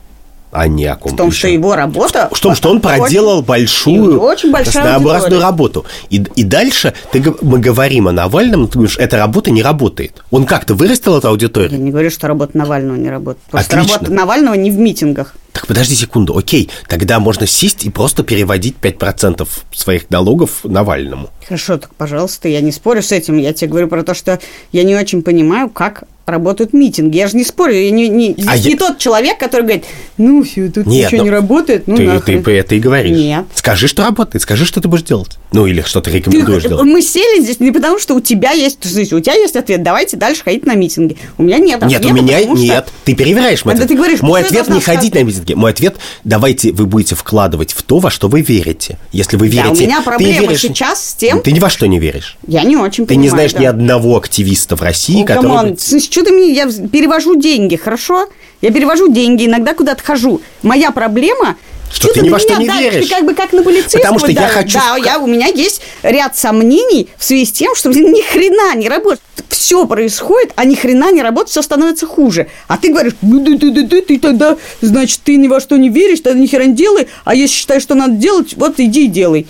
а 0.51 0.67
не 0.67 0.85
о 0.85 0.95
ком 0.95 1.13
В 1.13 1.15
том, 1.15 1.29
еще. 1.29 1.37
что 1.39 1.47
его 1.47 1.75
работа... 1.75 2.29
В 2.31 2.39
том, 2.39 2.55
что 2.55 2.69
он 2.69 2.81
проделал 2.81 3.37
очень, 3.39 3.45
большую, 3.45 4.19
очень 4.19 4.51
разнообразную 4.53 5.41
работу. 5.41 5.85
И, 6.09 6.17
и 6.35 6.43
дальше 6.43 6.93
ты, 7.11 7.23
мы 7.41 7.59
говорим 7.59 8.07
о 8.07 8.11
Навальном, 8.11 8.67
ты 8.67 8.79
говоришь, 8.79 8.97
эта 8.97 9.17
работа 9.17 9.51
не 9.51 9.61
работает. 9.61 10.23
Он 10.31 10.45
как-то 10.45 10.73
вырастил 10.73 11.17
эту 11.17 11.27
аудиторию? 11.27 11.71
Я 11.71 11.77
не 11.77 11.91
говорю, 11.91 12.09
что 12.09 12.27
работа 12.27 12.57
Навального 12.57 12.95
не 12.95 13.09
работает. 13.09 13.45
Просто 13.49 13.77
Отлично. 13.77 13.95
работа 13.95 14.13
Навального 14.13 14.55
не 14.55 14.71
в 14.71 14.77
митингах. 14.77 15.35
Так 15.51 15.67
подожди 15.67 15.95
секунду, 15.95 16.37
окей, 16.37 16.69
тогда 16.87 17.19
можно 17.19 17.47
сесть 17.47 17.85
и 17.85 17.89
просто 17.89 18.23
переводить 18.23 18.75
5% 18.81 19.47
своих 19.71 20.09
налогов 20.09 20.63
Навальному. 20.63 21.29
Хорошо, 21.45 21.77
так 21.77 21.93
пожалуйста, 21.95 22.47
я 22.47 22.61
не 22.61 22.71
спорю 22.71 23.01
с 23.01 23.11
этим, 23.11 23.37
я 23.37 23.53
тебе 23.53 23.69
говорю 23.69 23.87
про 23.87 24.03
то, 24.03 24.13
что 24.13 24.39
я 24.71 24.83
не 24.83 24.95
очень 24.95 25.23
понимаю, 25.23 25.69
как 25.69 26.03
работают 26.29 26.73
митинги. 26.73 27.17
Я 27.17 27.27
же 27.27 27.37
не 27.37 27.43
спорю, 27.43 27.73
я 27.73 27.91
не, 27.91 28.07
не, 28.07 28.35
а 28.47 28.57
не 28.57 28.71
я... 28.71 28.77
тот 28.77 28.97
человек, 28.97 29.37
который 29.39 29.61
говорит, 29.61 29.85
ну 30.17 30.43
все, 30.43 30.69
тут 30.69 30.85
Нет, 30.85 31.07
ничего 31.07 31.19
ну, 31.19 31.23
не 31.25 31.31
работает, 31.31 31.87
ну 31.87 31.97
ты, 31.97 32.03
нахрен. 32.05 32.43
ты 32.43 32.51
это 32.51 32.75
и 32.75 32.79
говоришь. 32.79 33.17
Нет. 33.17 33.45
Скажи, 33.53 33.87
что 33.87 34.03
работает, 34.03 34.41
скажи, 34.41 34.65
что 34.65 34.81
ты 34.81 34.87
будешь 34.87 35.03
делать. 35.03 35.37
Ну 35.51 35.65
или 35.65 35.81
что 35.81 36.01
ты 36.01 36.11
рекомендуешь 36.11 36.63
ты, 36.63 36.69
делать. 36.69 36.85
Мы 36.85 37.01
сели 37.01 37.41
здесь 37.41 37.59
не 37.59 37.71
потому, 37.71 37.99
что 37.99 38.15
у 38.15 38.21
тебя 38.21 38.51
есть, 38.51 38.79
слушай, 38.81 39.13
у 39.13 39.19
тебя 39.19 39.33
есть 39.33 39.55
ответ, 39.55 39.83
давайте 39.83 40.17
дальше 40.17 40.43
ходить 40.43 40.65
на 40.65 40.75
митинги. 40.75 41.17
У 41.37 41.43
меня 41.43 41.57
нет 41.57 41.81
ответа. 41.81 42.03
Нет, 42.03 42.11
у 42.11 42.15
меня 42.15 42.45
нет. 42.45 42.85
Что... 42.85 42.93
Ты 43.05 43.15
перевираешь 43.15 43.65
мой 43.65 43.73
ответ. 43.73 43.87
Ты 43.87 43.95
говоришь, 43.95 44.21
мой 44.21 44.41
ответ 44.41 44.69
не 44.69 44.81
ходить 44.81 45.13
на 45.15 45.23
митинги. 45.23 45.38
Мой 45.55 45.71
ответ, 45.71 45.97
давайте 46.23 46.71
вы 46.71 46.85
будете 46.85 47.15
вкладывать 47.15 47.73
в 47.73 47.83
то, 47.83 47.99
во 47.99 48.09
что 48.09 48.27
вы 48.27 48.41
верите. 48.41 48.97
Если 49.11 49.37
вы 49.37 49.47
верите... 49.47 49.63
Да, 49.63 49.71
у 49.71 49.75
меня 49.75 50.01
проблема 50.01 50.41
веришь... 50.41 50.61
сейчас 50.61 51.09
с 51.09 51.13
тем... 51.15 51.41
Ты 51.41 51.51
ни 51.51 51.59
во 51.59 51.69
что 51.69 51.87
не 51.87 51.99
веришь. 51.99 52.37
Я 52.47 52.63
не 52.63 52.77
очень 52.77 53.05
Ты 53.05 53.15
понимаю, 53.15 53.23
не 53.23 53.29
знаешь 53.29 53.53
да. 53.53 53.59
ни 53.59 53.65
одного 53.65 54.17
активиста 54.17 54.75
в 54.75 54.81
России, 54.81 55.21
ну, 55.21 55.25
который... 55.25 55.75
Come 55.75 55.76
on, 55.76 55.77
что 55.77 56.23
ты 56.23 56.31
мне... 56.31 56.53
Я 56.53 56.67
перевожу 56.67 57.35
деньги, 57.35 57.75
хорошо? 57.75 58.29
Я 58.61 58.71
перевожу 58.71 59.11
деньги, 59.11 59.45
иногда 59.45 59.73
куда-то 59.73 60.03
хожу. 60.03 60.41
Моя 60.63 60.91
проблема 60.91 61.55
что, 61.91 62.07
что 62.07 62.13
ты 62.13 62.21
ни 62.21 62.29
во 62.29 62.39
что 62.39 62.55
не 62.55 62.67
да, 62.67 62.79
веришь. 62.79 63.07
Ты 63.07 63.15
как 63.15 63.25
бы 63.25 63.33
как 63.33 63.53
на 63.53 63.63
полицейского. 63.63 64.01
Потому 64.01 64.19
что 64.19 64.33
да, 64.33 64.41
я 64.41 64.47
хочу... 64.47 64.77
Да, 64.77 64.97
я, 64.97 65.19
у 65.19 65.27
меня 65.27 65.47
есть 65.47 65.81
ряд 66.03 66.37
сомнений 66.37 67.09
в 67.17 67.23
связи 67.23 67.45
с 67.45 67.51
тем, 67.51 67.75
что 67.75 67.89
ни 67.89 68.21
хрена 68.21 68.75
не 68.75 68.89
работает. 68.89 69.21
Все 69.49 69.85
происходит, 69.85 70.53
а 70.55 70.65
ни 70.65 70.75
хрена 70.75 71.11
не 71.11 71.21
работает, 71.21 71.49
все 71.49 71.61
становится 71.61 72.05
хуже. 72.05 72.47
А 72.67 72.77
ты 72.77 72.91
говоришь, 72.91 73.13
ну, 73.21 73.43
ты, 73.43 73.57
ты, 73.57 73.73
ты, 73.73 73.87
ты, 73.87 74.01
ты 74.01 74.19
тогда, 74.19 74.57
значит, 74.81 75.21
ты 75.23 75.35
ни 75.35 75.47
во 75.47 75.59
что 75.59 75.77
не 75.77 75.89
веришь, 75.89 76.21
тогда 76.21 76.39
ни 76.39 76.47
хера 76.47 76.65
не 76.65 76.75
делай, 76.75 77.07
а 77.25 77.35
если 77.35 77.55
считаешь, 77.55 77.81
что 77.81 77.95
надо 77.95 78.13
делать, 78.13 78.53
вот 78.55 78.79
иди 78.79 79.05
и 79.05 79.07
делай. 79.07 79.47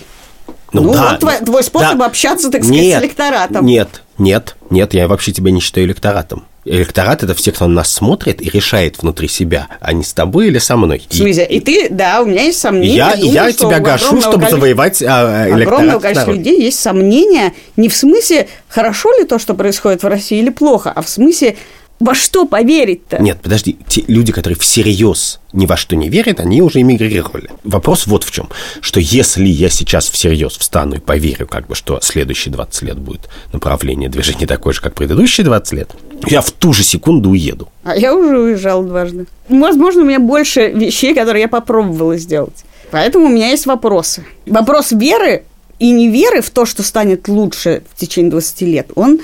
Ну, 0.72 0.82
ну 0.82 0.92
да, 0.92 1.10
вот 1.10 1.20
твой, 1.20 1.34
твой 1.38 1.62
способ 1.64 1.98
да. 1.98 2.06
общаться, 2.06 2.50
так 2.50 2.62
сказать, 2.62 2.82
нет, 2.82 3.00
с 3.00 3.02
электоратом. 3.02 3.66
Нет, 3.66 4.02
нет, 4.20 4.56
нет, 4.68 4.94
я 4.94 5.08
вообще 5.08 5.32
тебя 5.32 5.50
не 5.50 5.60
считаю 5.60 5.86
электоратом. 5.86 6.44
Электорат– 6.66 7.22
это 7.24 7.34
все, 7.34 7.52
кто 7.52 7.66
на 7.66 7.76
нас 7.76 7.90
смотрит 7.90 8.42
и 8.42 8.50
решает 8.50 8.98
внутри 8.98 9.28
себя, 9.28 9.68
а 9.80 9.94
не 9.94 10.04
с 10.04 10.12
тобой 10.12 10.48
или 10.48 10.58
со 10.58 10.76
мной. 10.76 11.02
В 11.08 11.14
смысле? 11.14 11.46
И, 11.46 11.56
и 11.56 11.60
ты, 11.60 11.88
да, 11.88 12.20
у 12.20 12.26
меня 12.26 12.42
есть 12.42 12.60
сомнения. 12.60 12.96
Я, 12.96 13.16
думаю, 13.16 13.32
я 13.32 13.52
тебя 13.52 13.80
гашу, 13.80 14.20
чтобы 14.20 14.34
количества, 14.34 14.50
завоевать 14.50 15.02
а, 15.02 15.46
электорат. 15.48 15.68
Огромного 15.68 16.00
количества 16.00 16.32
людей 16.32 16.62
есть 16.62 16.78
сомнения 16.78 17.54
не 17.76 17.88
в 17.88 17.96
смысле, 17.96 18.46
хорошо 18.68 19.10
ли 19.18 19.24
то, 19.24 19.38
что 19.38 19.54
происходит 19.54 20.02
в 20.02 20.06
России, 20.06 20.38
или 20.38 20.50
плохо, 20.50 20.92
а 20.94 21.00
в 21.00 21.08
смысле, 21.08 21.56
во 22.00 22.14
что 22.14 22.46
поверить-то? 22.46 23.18
Нет, 23.22 23.40
подожди, 23.42 23.76
те 23.86 24.02
люди, 24.08 24.32
которые 24.32 24.58
всерьез 24.58 25.38
ни 25.52 25.66
во 25.66 25.76
что 25.76 25.96
не 25.96 26.08
верят, 26.08 26.40
они 26.40 26.62
уже 26.62 26.80
эмигрировали. 26.80 27.50
Вопрос 27.62 28.06
вот 28.06 28.24
в 28.24 28.30
чем, 28.30 28.48
что 28.80 29.00
если 29.00 29.46
я 29.46 29.68
сейчас 29.68 30.08
всерьез 30.08 30.56
встану 30.56 30.96
и 30.96 30.98
поверю, 30.98 31.46
как 31.46 31.66
бы, 31.66 31.74
что 31.74 32.00
следующие 32.00 32.52
20 32.52 32.82
лет 32.82 32.98
будет 32.98 33.28
направление 33.52 34.08
движения 34.08 34.46
такое 34.46 34.72
же, 34.72 34.80
как 34.80 34.94
предыдущие 34.94 35.44
20 35.44 35.72
лет, 35.74 35.90
я 36.26 36.40
в 36.40 36.50
ту 36.50 36.72
же 36.72 36.82
секунду 36.84 37.30
уеду. 37.30 37.68
А 37.84 37.94
я 37.96 38.14
уже 38.14 38.38
уезжал 38.38 38.82
дважды. 38.82 39.26
Возможно, 39.48 40.02
у 40.02 40.06
меня 40.06 40.20
больше 40.20 40.68
вещей, 40.68 41.14
которые 41.14 41.42
я 41.42 41.48
попробовала 41.48 42.16
сделать. 42.16 42.64
Поэтому 42.90 43.26
у 43.26 43.28
меня 43.28 43.50
есть 43.50 43.66
вопросы. 43.66 44.24
Вопрос 44.46 44.92
веры 44.92 45.44
и 45.78 45.90
неверы 45.90 46.40
в 46.40 46.50
то, 46.50 46.64
что 46.64 46.82
станет 46.82 47.28
лучше 47.28 47.82
в 47.92 48.00
течение 48.00 48.30
20 48.30 48.60
лет, 48.62 48.90
он 48.94 49.20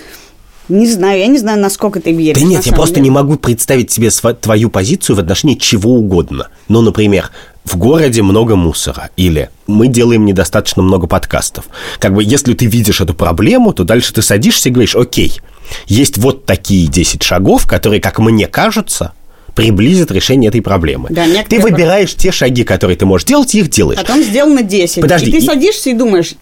не 0.69 0.87
знаю, 0.89 1.21
я 1.21 1.27
не 1.27 1.39
знаю, 1.39 1.61
насколько 1.61 2.01
ты 2.01 2.13
веришь. 2.13 2.43
Да 2.43 2.49
нет, 2.49 2.67
я 2.67 2.73
просто 2.73 2.97
деле. 2.97 3.05
не 3.05 3.11
могу 3.11 3.37
представить 3.37 3.91
себе 3.91 4.11
твою 4.11 4.71
позицию 4.71 5.17
в 5.17 5.21
отношении 5.21 5.55
чего 5.55 5.93
угодно. 5.93 6.49
Ну, 6.69 6.81
например, 6.81 7.31
в 7.65 7.77
городе 7.77 8.23
много 8.23 8.57
мусора, 8.57 9.11
или 9.17 9.51
мы 9.67 9.89
делаем 9.89 10.25
недостаточно 10.25 10.83
много 10.83 11.07
подкастов. 11.07 11.67
Как 11.99 12.15
бы, 12.15 12.23
если 12.23 12.55
ты 12.55 12.67
видишь 12.67 13.01
эту 13.01 13.15
проблему, 13.15 13.73
то 13.73 13.85
дальше 13.85 14.13
ты 14.15 14.23
садишься 14.23 14.69
и 14.69 14.73
говоришь, 14.73 14.95
окей, 14.95 15.41
есть 15.87 16.19
вот 16.19 16.47
такие 16.47 16.87
10 16.87 17.23
шагов, 17.23 17.67
которые, 17.67 18.01
как 18.01 18.19
мне 18.19 18.47
кажется, 18.47 19.13
приблизит 19.55 20.11
решение 20.13 20.49
этой 20.49 20.63
проблемы. 20.63 21.09
Да, 21.11 21.27
ты 21.49 21.61
выбираешь 21.61 22.15
те 22.15 22.31
шаги, 22.31 22.63
которые 22.63 22.97
ты 22.97 23.07
можешь 23.07 23.27
делать, 23.27 23.55
и 23.55 23.61
их 23.61 23.71
делаешь. 23.71 23.99
Потом 23.99 24.23
сделано 24.23 24.63
10. 24.63 25.01
Подожди. 25.01 25.31
И 25.31 25.33
ты 25.33 25.39
и... 25.39 25.41
садишься 25.41 25.91
и 25.91 25.95
думаешь, 25.95 26.35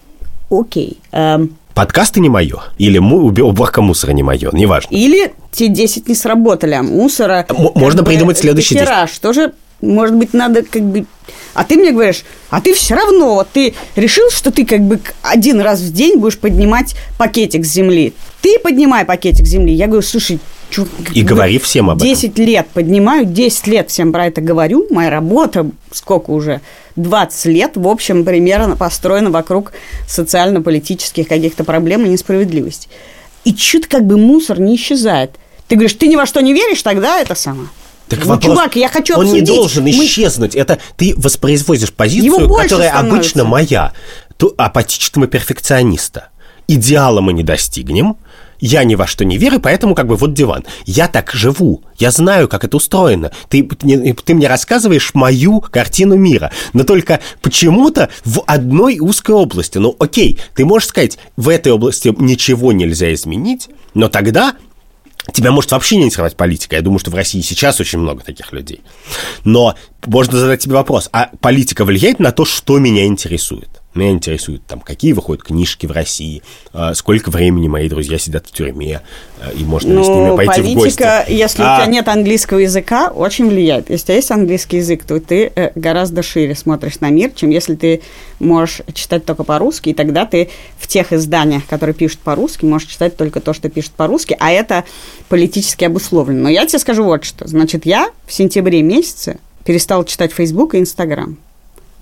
окей, 0.49 0.97
эм, 1.11 1.57
подкасты 1.75 2.21
не 2.21 2.29
мое, 2.29 2.63
или 2.79 2.97
уборка 2.97 3.81
мусора 3.81 4.11
не 4.11 4.23
мое, 4.23 4.49
неважно. 4.53 4.95
Или 4.95 5.33
те 5.51 5.67
10 5.67 6.07
не 6.07 6.15
сработали, 6.15 6.73
а 6.73 6.81
мусора... 6.81 7.45
М- 7.49 7.71
можно 7.75 8.03
придумать 8.03 8.37
следующий 8.39 8.75
тираж. 8.75 9.11
Тоже, 9.19 9.53
может 9.81 10.15
быть, 10.15 10.33
надо 10.33 10.63
как 10.63 10.81
бы 10.81 11.05
А 11.53 11.63
ты 11.63 11.75
мне 11.75 11.91
говоришь, 11.91 12.23
а 12.49 12.61
ты 12.61 12.73
все 12.73 12.95
равно, 12.95 13.35
вот 13.35 13.49
ты 13.53 13.73
решил, 13.95 14.29
что 14.31 14.51
ты 14.51 14.65
как 14.65 14.81
бы 14.81 14.99
один 15.21 15.59
раз 15.59 15.81
в 15.81 15.93
день 15.93 16.17
будешь 16.17 16.37
поднимать 16.37 16.95
пакетик 17.17 17.65
с 17.65 17.71
земли. 17.71 18.13
Ты 18.41 18.57
поднимай 18.59 19.05
пакетик 19.05 19.45
земли. 19.45 19.73
Я 19.73 19.87
говорю, 19.87 20.01
слушай, 20.01 20.39
чё, 20.69 20.87
и 21.13 21.23
говори 21.23 21.59
всем 21.59 21.89
об 21.89 21.99
10 21.99 22.23
этом. 22.23 22.35
10 22.35 22.47
лет 22.47 22.67
поднимаю, 22.73 23.25
10 23.25 23.67
лет 23.67 23.89
всем 23.89 24.11
про 24.13 24.27
это 24.27 24.41
говорю. 24.41 24.87
Моя 24.91 25.09
работа, 25.09 25.69
сколько 25.91 26.31
уже, 26.31 26.61
20 26.95 27.45
лет, 27.45 27.71
в 27.75 27.87
общем, 27.87 28.23
примерно 28.23 28.75
построена 28.75 29.29
вокруг 29.29 29.71
социально-политических 30.07 31.27
каких-то 31.27 31.63
проблем 31.63 32.05
и 32.05 32.09
несправедливости. 32.09 32.87
И 33.43 33.53
чуть 33.53 33.87
как 33.87 34.05
бы 34.05 34.17
мусор 34.17 34.59
не 34.59 34.75
исчезает. 34.75 35.31
Ты 35.67 35.75
говоришь, 35.75 35.93
ты 35.93 36.07
ни 36.07 36.15
во 36.15 36.25
что 36.25 36.41
не 36.41 36.53
веришь, 36.53 36.81
тогда 36.81 37.19
это 37.19 37.35
само. 37.35 37.67
Так 38.07 38.19
ну, 38.19 38.27
вопрос, 38.27 38.53
чувак, 38.53 38.75
я 38.75 38.87
хочу 38.87 39.15
обсудить. 39.15 39.33
Он 39.33 39.39
не 39.39 39.45
должен 39.45 39.83
Мы... 39.83 39.89
исчезнуть. 39.89 40.55
Это 40.55 40.77
ты 40.95 41.13
воспроизводишь 41.17 41.91
позицию, 41.91 42.47
которая 42.47 42.89
становится. 42.89 42.99
обычно 42.99 43.43
моя, 43.45 43.93
то 44.37 44.53
апатичного 44.57 45.27
перфекциониста. 45.27 46.29
Идеала 46.67 47.21
мы 47.21 47.33
не 47.33 47.43
достигнем, 47.43 48.17
я 48.65 48.83
ни 48.83 48.95
во 48.95 49.05
что 49.05 49.23
не 49.25 49.37
верю, 49.37 49.59
поэтому 49.59 49.93
как 49.93 50.07
бы 50.07 50.15
вот 50.15 50.33
диван. 50.33 50.63
Я 50.85 51.07
так 51.07 51.31
живу, 51.33 51.83
я 51.99 52.09
знаю, 52.09 52.47
как 52.47 52.63
это 52.63 52.77
устроено. 52.77 53.31
Ты, 53.47 53.63
ты 53.63 54.33
мне 54.33 54.47
рассказываешь 54.47 55.13
мою 55.13 55.61
картину 55.61 56.15
мира, 56.15 56.51
но 56.73 56.83
только 56.83 57.19
почему-то 57.41 58.09
в 58.23 58.41
одной 58.47 58.97
узкой 58.99 59.35
области. 59.35 59.77
Ну 59.77 59.95
окей, 59.99 60.39
ты 60.55 60.65
можешь 60.65 60.89
сказать, 60.89 61.19
в 61.37 61.49
этой 61.49 61.71
области 61.73 62.13
ничего 62.17 62.71
нельзя 62.71 63.13
изменить, 63.13 63.69
но 63.93 64.09
тогда 64.09 64.55
Тебя 65.33 65.51
может 65.51 65.71
вообще 65.71 65.97
не 65.97 66.03
интересовать 66.03 66.35
политика. 66.35 66.75
Я 66.75 66.83
думаю, 66.83 66.99
что 66.99 67.09
в 67.09 67.15
России 67.15 67.41
сейчас 67.41 67.79
очень 67.79 67.97
много 67.97 68.23
таких 68.23 68.53
людей. 68.53 68.81
Но 69.43 69.73
можно 70.05 70.37
задать 70.37 70.59
тебе 70.59 70.75
вопрос, 70.75 71.09
а 71.13 71.31
политика 71.39 71.83
влияет 71.83 72.19
на 72.19 72.31
то, 72.31 72.45
что 72.45 72.77
меня 72.77 73.07
интересует? 73.07 73.81
Меня 73.95 74.11
интересует, 74.11 74.61
там, 74.67 74.81
какие 74.81 75.13
выходят 75.13 75.41
книжки 75.41 75.85
в 75.85 75.91
России, 75.91 76.43
а, 76.73 76.93
сколько 76.93 77.29
времени 77.29 77.69
мои 77.69 77.87
друзья 77.87 78.17
сидят 78.17 78.45
в 78.45 78.51
тюрьме, 78.51 79.01
а, 79.39 79.51
и 79.51 79.63
можно 79.63 79.87
ли 79.87 79.95
ну, 79.95 80.03
с 80.03 80.07
ними 80.09 80.35
пойти 80.35 80.61
политика, 80.61 80.69
в 80.69 80.75
гости. 80.75 81.31
если 81.31 81.63
а... 81.63 81.73
у 81.73 81.77
тебя 81.77 81.91
нет 81.91 82.07
английского 82.09 82.59
языка, 82.59 83.07
очень 83.07 83.47
влияет. 83.47 83.89
Если 83.89 84.03
у 84.03 84.07
тебя 84.07 84.15
есть 84.15 84.31
английский 84.31 84.77
язык, 84.77 85.05
то 85.05 85.21
ты 85.21 85.49
э, 85.55 85.71
гораздо 85.75 86.23
шире 86.23 86.55
смотришь 86.55 86.99
на 86.99 87.09
мир, 87.09 87.31
чем 87.33 87.51
если 87.51 87.75
ты 87.75 88.01
можешь 88.39 88.81
читать 88.93 89.23
только 89.23 89.45
по-русски, 89.45 89.89
и 89.89 89.93
тогда 89.93 90.25
ты 90.25 90.49
в 90.77 90.87
тех 90.87 91.13
изданиях, 91.13 91.65
которые 91.65 91.93
пишут 91.93 92.19
по-русски, 92.19 92.65
можешь 92.65 92.89
читать 92.89 93.15
только 93.15 93.39
то, 93.39 93.53
что 93.53 93.69
пишут 93.69 93.93
по-русски, 93.93 94.35
а 94.41 94.51
это 94.51 94.83
политически 95.29 95.85
обусловлено. 95.85 96.43
Но 96.43 96.49
я 96.49 96.65
тебе 96.65 96.79
скажу 96.79 97.05
вот 97.05 97.23
что. 97.23 97.47
Значит, 97.47 97.85
я 97.85 98.11
в 98.27 98.33
сентябре 98.33 98.81
месяце 98.81 99.37
перестал 99.63 100.03
читать 100.03 100.33
Facebook 100.33 100.75
и 100.75 100.79
Instagram. 100.79 101.37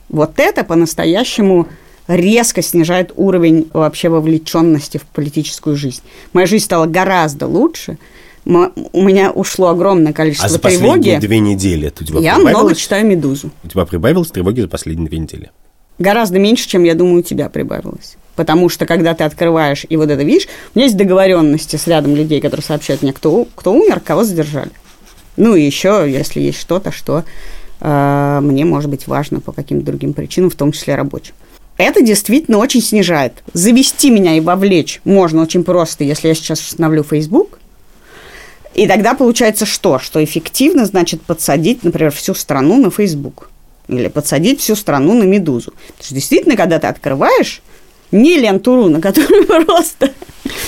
Вот 0.09 0.33
это 0.37 0.63
по-настоящему 0.63 1.67
резко 2.07 2.61
снижает 2.61 3.11
уровень 3.15 3.69
вообще 3.73 4.09
вовлеченности 4.09 4.97
в 4.97 5.03
политическую 5.03 5.75
жизнь. 5.75 6.01
Моя 6.33 6.47
жизнь 6.47 6.65
стала 6.65 6.85
гораздо 6.85 7.47
лучше. 7.47 7.97
У 8.45 9.01
меня 9.01 9.31
ушло 9.31 9.69
огромное 9.69 10.11
количество 10.11 10.47
а 10.47 10.49
за 10.49 10.59
тревоги. 10.59 10.81
последние 10.81 11.19
две 11.19 11.39
недели 11.39 11.87
у 11.87 12.03
тебя 12.03 12.19
Я 12.19 12.39
много 12.39 12.75
читаю 12.75 13.05
«Медузу». 13.05 13.51
У 13.63 13.67
тебя 13.69 13.85
прибавилось 13.85 14.31
тревоги 14.31 14.61
за 14.61 14.67
последние 14.67 15.07
две 15.07 15.19
недели? 15.19 15.51
Гораздо 15.97 16.39
меньше, 16.39 16.67
чем, 16.67 16.83
я 16.83 16.95
думаю, 16.95 17.19
у 17.19 17.21
тебя 17.21 17.47
прибавилось. 17.47 18.17
Потому 18.35 18.67
что, 18.67 18.85
когда 18.85 19.13
ты 19.13 19.23
открываешь 19.23 19.85
и 19.87 19.95
вот 19.95 20.09
это 20.09 20.23
видишь, 20.23 20.47
у 20.73 20.79
меня 20.79 20.87
есть 20.87 20.97
договоренности 20.97 21.77
с 21.77 21.87
рядом 21.87 22.15
людей, 22.15 22.41
которые 22.41 22.65
сообщают 22.65 23.01
мне, 23.01 23.13
кто, 23.13 23.47
кто 23.55 23.71
умер, 23.71 24.01
кого 24.01 24.23
задержали. 24.23 24.71
Ну 25.37 25.55
и 25.55 25.63
еще, 25.63 26.05
если 26.09 26.41
есть 26.41 26.59
что-то, 26.59 26.91
что 26.91 27.23
э, 27.79 28.39
мне 28.41 28.65
может 28.65 28.89
быть 28.89 29.07
важно 29.07 29.39
по 29.39 29.51
каким-то 29.51 29.85
другим 29.85 30.13
причинам, 30.13 30.49
в 30.49 30.55
том 30.55 30.71
числе 30.73 30.95
рабочим 30.95 31.33
это 31.77 32.01
действительно 32.01 32.57
очень 32.57 32.81
снижает. 32.81 33.43
Завести 33.53 34.09
меня 34.09 34.35
и 34.37 34.39
вовлечь 34.39 35.01
можно 35.03 35.41
очень 35.41 35.63
просто, 35.63 36.03
если 36.03 36.27
я 36.27 36.35
сейчас 36.35 36.61
установлю 36.61 37.03
Facebook. 37.03 37.59
И 38.75 38.87
тогда 38.87 39.13
получается 39.13 39.65
что? 39.65 39.99
Что 39.99 40.23
эффективно 40.23 40.85
значит 40.85 41.21
подсадить, 41.21 41.83
например, 41.83 42.11
всю 42.11 42.33
страну 42.33 42.77
на 42.81 42.89
Facebook. 42.89 43.49
Или 43.87 44.07
подсадить 44.07 44.61
всю 44.61 44.75
страну 44.75 45.13
на 45.13 45.23
Медузу. 45.23 45.71
Потому 45.71 46.03
что 46.05 46.13
действительно, 46.15 46.55
когда 46.55 46.79
ты 46.79 46.87
открываешь 46.87 47.61
не 48.11 48.37
лентуру, 48.37 48.87
на 48.89 49.01
которой 49.01 49.45
просто 49.65 50.11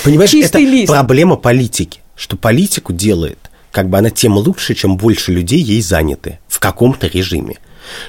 Понимаешь, 0.04 0.34
это 0.34 0.60
лист. 0.60 0.88
проблема 0.88 1.36
политики. 1.36 2.02
Что 2.16 2.38
политику 2.38 2.94
делает, 2.94 3.40
как 3.72 3.90
бы 3.90 3.98
она 3.98 4.10
тем 4.10 4.38
лучше, 4.38 4.74
чем 4.74 4.98
больше 4.98 5.32
людей 5.32 5.60
ей 5.60 5.82
заняты 5.82 6.40
в 6.48 6.60
каком-то 6.60 7.08
режиме. 7.08 7.58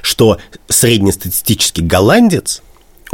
Что 0.01 0.39
среднестатистический 0.69 1.83
голландец 1.83 2.63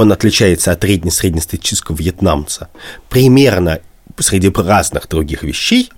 он 0.03 0.13
отличается 0.13 0.73
от 0.73 0.83
средне-среднестатистического 0.83 1.97
вьетнамца 1.97 2.69
примерно 3.09 3.81
среди 4.19 4.53
разных 4.55 5.09
других 5.09 5.43
вещей 5.43 5.91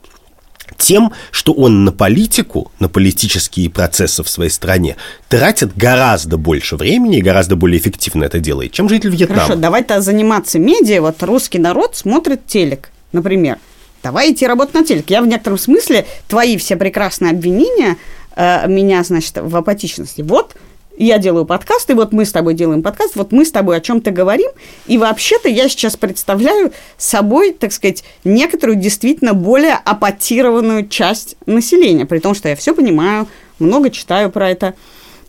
тем, 0.78 1.12
что 1.30 1.52
он 1.52 1.84
на 1.84 1.92
политику, 1.92 2.72
на 2.80 2.88
политические 2.88 3.70
процессы 3.70 4.22
в 4.22 4.28
своей 4.28 4.50
стране 4.50 4.96
тратит 5.28 5.76
гораздо 5.76 6.36
больше 6.36 6.76
времени 6.76 7.18
и 7.18 7.22
гораздо 7.22 7.56
более 7.56 7.78
эффективно 7.78 8.24
это 8.24 8.40
делает, 8.40 8.72
чем 8.72 8.88
житель 8.88 9.10
Вьетнама. 9.10 9.42
Хорошо, 9.42 9.60
давай-то 9.60 10.00
заниматься 10.00 10.58
медиа. 10.58 11.00
Вот 11.00 11.22
русский 11.22 11.58
народ 11.58 11.96
смотрит 11.96 12.46
телек, 12.46 12.90
например. 13.12 13.58
Давай 14.02 14.32
идти 14.32 14.46
работать 14.46 14.74
на 14.74 14.84
телек. 14.84 15.08
Я 15.08 15.22
в 15.22 15.26
некотором 15.26 15.58
смысле 15.58 16.06
твои 16.28 16.56
все 16.58 16.76
прекрасные 16.76 17.30
обвинения 17.30 17.96
э, 18.36 18.68
меня, 18.68 19.02
значит, 19.02 19.38
в 19.40 19.56
апатичности. 19.56 20.22
Вот 20.22 20.54
я 20.96 21.18
делаю 21.18 21.44
подкаст, 21.44 21.90
и 21.90 21.94
вот 21.94 22.12
мы 22.12 22.24
с 22.24 22.32
тобой 22.32 22.54
делаем 22.54 22.82
подкаст, 22.82 23.16
вот 23.16 23.32
мы 23.32 23.44
с 23.44 23.50
тобой 23.50 23.76
о 23.76 23.80
чем-то 23.80 24.10
говорим, 24.10 24.50
и 24.86 24.98
вообще-то 24.98 25.48
я 25.48 25.68
сейчас 25.68 25.96
представляю 25.96 26.72
собой, 26.96 27.52
так 27.52 27.72
сказать, 27.72 28.04
некоторую 28.22 28.76
действительно 28.76 29.34
более 29.34 29.74
апатированную 29.74 30.88
часть 30.88 31.36
населения, 31.46 32.06
при 32.06 32.18
том, 32.18 32.34
что 32.34 32.48
я 32.48 32.56
все 32.56 32.74
понимаю, 32.74 33.28
много 33.58 33.90
читаю 33.90 34.30
про 34.30 34.50
это. 34.50 34.74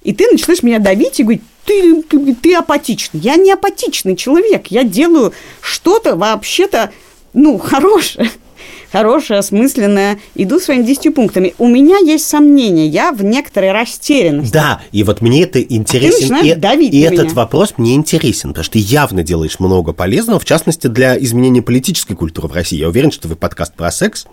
И 0.04 0.14
ты 0.14 0.28
начинаешь 0.32 0.62
меня 0.62 0.80
давить 0.80 1.20
и 1.20 1.24
говорить, 1.24 1.44
ты, 1.66 2.04
ты, 2.04 2.36
ты 2.36 2.56
апатичный. 2.56 3.20
Я 3.20 3.38
не 3.38 3.52
апатичный 3.52 4.16
человек, 4.16 4.68
я 4.68 4.84
делаю 4.84 5.34
что-то 5.62 6.16
вообще-то, 6.16 6.92
ну, 7.34 7.58
хорошее 7.58 8.30
хорошая, 8.96 9.40
осмысленная, 9.40 10.20
иду 10.36 10.60
своими 10.60 10.84
десятью 10.84 11.12
пунктами. 11.12 11.54
У 11.58 11.68
меня 11.68 11.98
есть 11.98 12.26
сомнения, 12.28 12.88
я 12.88 13.12
в 13.12 13.24
некоторой 13.26 13.74
растерянности. 13.74 14.54
Да, 14.54 14.82
и 14.94 15.04
вот 15.04 15.20
мне 15.20 15.44
это 15.44 15.62
интересен. 15.62 16.34
А 16.34 16.40
и 16.40 16.56
давить 16.56 16.94
и 16.94 17.02
этот 17.02 17.26
меня. 17.26 17.36
вопрос 17.36 17.74
мне 17.76 17.96
интересен, 17.96 18.50
потому 18.50 18.64
что 18.64 18.74
ты 18.74 18.80
явно 18.80 19.22
делаешь 19.22 19.60
много 19.60 19.92
полезного, 19.92 20.40
в 20.40 20.46
частности, 20.46 20.88
для 20.88 21.18
изменения 21.22 21.62
политической 21.62 22.14
культуры 22.14 22.48
в 22.48 22.54
России. 22.54 22.78
Я 22.78 22.88
уверен, 22.88 23.12
что 23.12 23.24
твой 23.24 23.36
подкаст 23.36 23.74
про 23.74 23.92
секс 23.92 24.28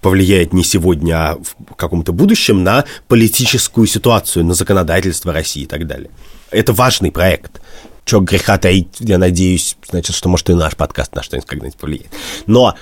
повлияет 0.00 0.52
не 0.52 0.62
сегодня, 0.62 1.30
а 1.30 1.38
в 1.38 1.74
каком-то 1.74 2.12
будущем 2.12 2.62
на 2.62 2.84
политическую 3.08 3.88
ситуацию, 3.88 4.44
на 4.44 4.54
законодательство 4.54 5.32
России 5.32 5.62
и 5.64 5.66
так 5.66 5.88
далее. 5.88 6.10
Это 6.52 6.72
важный 6.72 7.10
проект. 7.10 7.60
Чего 8.04 8.20
греха 8.20 8.58
таить, 8.58 8.88
я 9.00 9.18
надеюсь, 9.18 9.76
значит, 9.90 10.14
что, 10.14 10.28
может, 10.28 10.50
и 10.50 10.54
наш 10.54 10.76
подкаст 10.76 11.16
на 11.16 11.22
что-нибудь 11.22 11.48
когда-нибудь 11.48 11.78
повлияет. 11.78 12.12
Но 12.46 12.74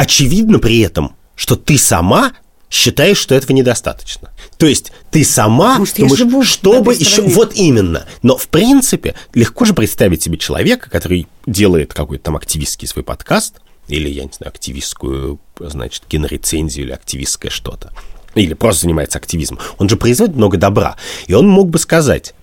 очевидно 0.00 0.58
при 0.58 0.80
этом, 0.80 1.14
что 1.34 1.56
ты 1.56 1.76
сама 1.76 2.32
считаешь, 2.70 3.18
что 3.18 3.34
этого 3.34 3.52
недостаточно. 3.52 4.30
То 4.56 4.64
есть 4.64 4.92
ты 5.10 5.24
сама 5.24 5.76
Может, 5.76 5.96
думаешь, 5.96 6.10
я 6.12 6.16
живу 6.16 6.42
чтобы 6.42 6.94
еще... 6.94 7.20
Вот 7.20 7.52
именно. 7.54 8.06
Но, 8.22 8.38
в 8.38 8.48
принципе, 8.48 9.14
легко 9.34 9.66
же 9.66 9.74
представить 9.74 10.22
себе 10.22 10.38
человека, 10.38 10.88
который 10.88 11.26
делает 11.46 11.92
какой-то 11.92 12.24
там 12.24 12.36
активистский 12.36 12.88
свой 12.88 13.04
подкаст, 13.04 13.56
или, 13.88 14.08
я 14.08 14.24
не 14.24 14.30
знаю, 14.32 14.48
активистскую, 14.48 15.38
значит, 15.58 16.04
кинорецензию 16.08 16.86
или 16.86 16.92
активистское 16.92 17.50
что-то. 17.50 17.92
Или 18.34 18.54
просто 18.54 18.82
занимается 18.82 19.18
активизмом. 19.18 19.60
Он 19.76 19.90
же 19.90 19.96
производит 19.96 20.34
много 20.34 20.56
добра. 20.56 20.96
И 21.26 21.34
он 21.34 21.46
мог 21.46 21.68
бы 21.68 21.78
сказать, 21.78 22.34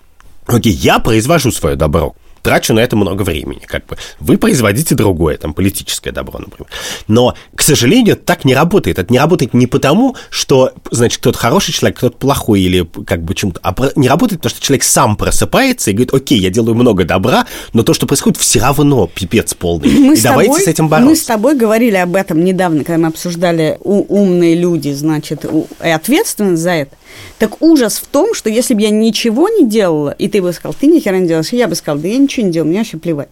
окей, 0.46 0.72
я 0.72 1.00
произвожу 1.00 1.50
свое 1.50 1.74
добро 1.74 2.14
трачу 2.42 2.74
на 2.74 2.80
это 2.80 2.96
много 2.96 3.22
времени. 3.22 3.60
Как 3.66 3.86
бы. 3.86 3.96
Вы 4.20 4.38
производите 4.38 4.94
другое, 4.94 5.36
там, 5.36 5.54
политическое 5.54 6.12
добро, 6.12 6.38
например. 6.38 6.68
Но, 7.06 7.34
к 7.54 7.62
сожалению, 7.62 8.16
так 8.16 8.44
не 8.44 8.54
работает. 8.54 8.98
Это 8.98 9.12
не 9.12 9.18
работает 9.18 9.54
не 9.54 9.66
потому, 9.66 10.16
что, 10.30 10.72
значит, 10.90 11.20
кто-то 11.20 11.38
хороший 11.38 11.72
человек, 11.72 11.98
кто-то 11.98 12.16
плохой 12.16 12.60
или 12.60 12.88
как 13.06 13.22
бы 13.22 13.34
чем-то, 13.34 13.60
а 13.62 13.74
не 13.96 14.08
работает, 14.08 14.40
потому 14.40 14.56
что 14.56 14.64
человек 14.64 14.84
сам 14.84 15.16
просыпается 15.16 15.90
и 15.90 15.94
говорит, 15.94 16.14
окей, 16.14 16.38
я 16.38 16.50
делаю 16.50 16.74
много 16.74 17.04
добра, 17.04 17.46
но 17.72 17.82
то, 17.82 17.94
что 17.94 18.06
происходит, 18.06 18.38
все 18.38 18.60
равно 18.60 19.08
пипец 19.12 19.54
полный. 19.54 19.90
Мы 19.90 20.14
и 20.14 20.20
давайте 20.20 20.52
тобой, 20.52 20.64
с 20.64 20.66
этим 20.68 20.88
бороться. 20.88 21.10
Мы 21.10 21.16
с 21.16 21.24
тобой 21.24 21.56
говорили 21.56 21.96
об 21.96 22.16
этом 22.16 22.44
недавно, 22.44 22.84
когда 22.84 22.98
мы 22.98 23.08
обсуждали 23.08 23.78
умные 23.82 24.54
люди, 24.54 24.90
значит, 24.92 25.44
и 25.44 25.88
ответственность 25.88 26.62
за 26.62 26.70
это. 26.70 26.96
Так 27.38 27.62
ужас 27.62 27.98
в 27.98 28.06
том, 28.06 28.34
что 28.34 28.50
если 28.50 28.74
бы 28.74 28.82
я 28.82 28.90
ничего 28.90 29.48
не 29.48 29.66
делала, 29.66 30.10
и 30.10 30.28
ты 30.28 30.42
бы 30.42 30.52
сказал, 30.52 30.74
ты 30.78 30.86
ни 30.86 31.00
хера 31.00 31.18
не 31.18 31.26
делаешь, 31.26 31.48
я 31.52 31.68
бы 31.68 31.74
сказал, 31.74 32.00
да 32.00 32.08
я 32.08 32.18
ничего 32.28 32.46
не 32.46 32.52
делаю, 32.52 32.68
мне 32.68 32.78
вообще 32.78 32.98
плевать 32.98 33.28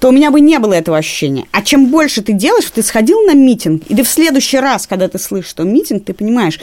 то 0.00 0.08
у 0.08 0.12
меня 0.12 0.30
бы 0.30 0.40
не 0.40 0.58
было 0.58 0.72
этого 0.72 0.96
ощущения. 0.96 1.44
А 1.52 1.62
чем 1.62 1.88
больше 1.88 2.22
ты 2.22 2.32
делаешь, 2.32 2.70
ты 2.74 2.82
сходил 2.82 3.20
на 3.20 3.34
митинг, 3.34 3.82
и 3.88 3.94
ты 3.94 4.02
в 4.02 4.08
следующий 4.08 4.58
раз, 4.58 4.86
когда 4.86 5.08
ты 5.08 5.18
слышишь, 5.18 5.50
что 5.50 5.62
митинг, 5.62 6.06
ты 6.06 6.14
понимаешь, 6.14 6.58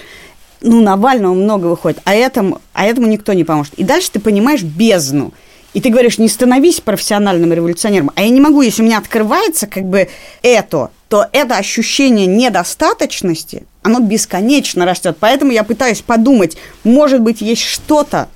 ну, 0.62 0.82
Навального 0.82 1.36
много 1.36 1.68
выходит, 1.68 2.00
а 2.04 2.16
этому, 2.16 2.62
а 2.74 2.86
этому 2.86 3.06
никто 3.06 3.34
не 3.34 3.44
поможет. 3.44 3.76
И 3.76 3.84
дальше 3.84 4.10
ты 4.12 4.20
понимаешь 4.20 4.64
бездну. 4.64 5.34
И 5.74 5.82
ты 5.82 5.90
говоришь, 5.90 6.18
не 6.18 6.28
становись 6.28 6.82
профессиональным 6.82 7.54
революционером. 7.54 8.12
А 8.16 8.24
я 8.24 8.30
не 8.30 8.42
могу, 8.42 8.64
если 8.64 8.82
у 8.82 8.86
меня 8.86 8.98
открывается 8.98 9.68
как 9.68 9.84
бы 9.84 10.10
это, 10.42 10.90
то 11.08 11.28
это 11.32 11.58
ощущение 11.58 12.26
недостаточности, 12.26 13.68
оно 13.84 14.00
бесконечно 14.00 14.86
растет. 14.86 15.18
Поэтому 15.20 15.52
я 15.52 15.64
пытаюсь 15.64 16.02
подумать, 16.02 16.58
может 16.84 17.22
быть, 17.22 17.42
есть 17.42 17.62
что-то, 17.62 18.28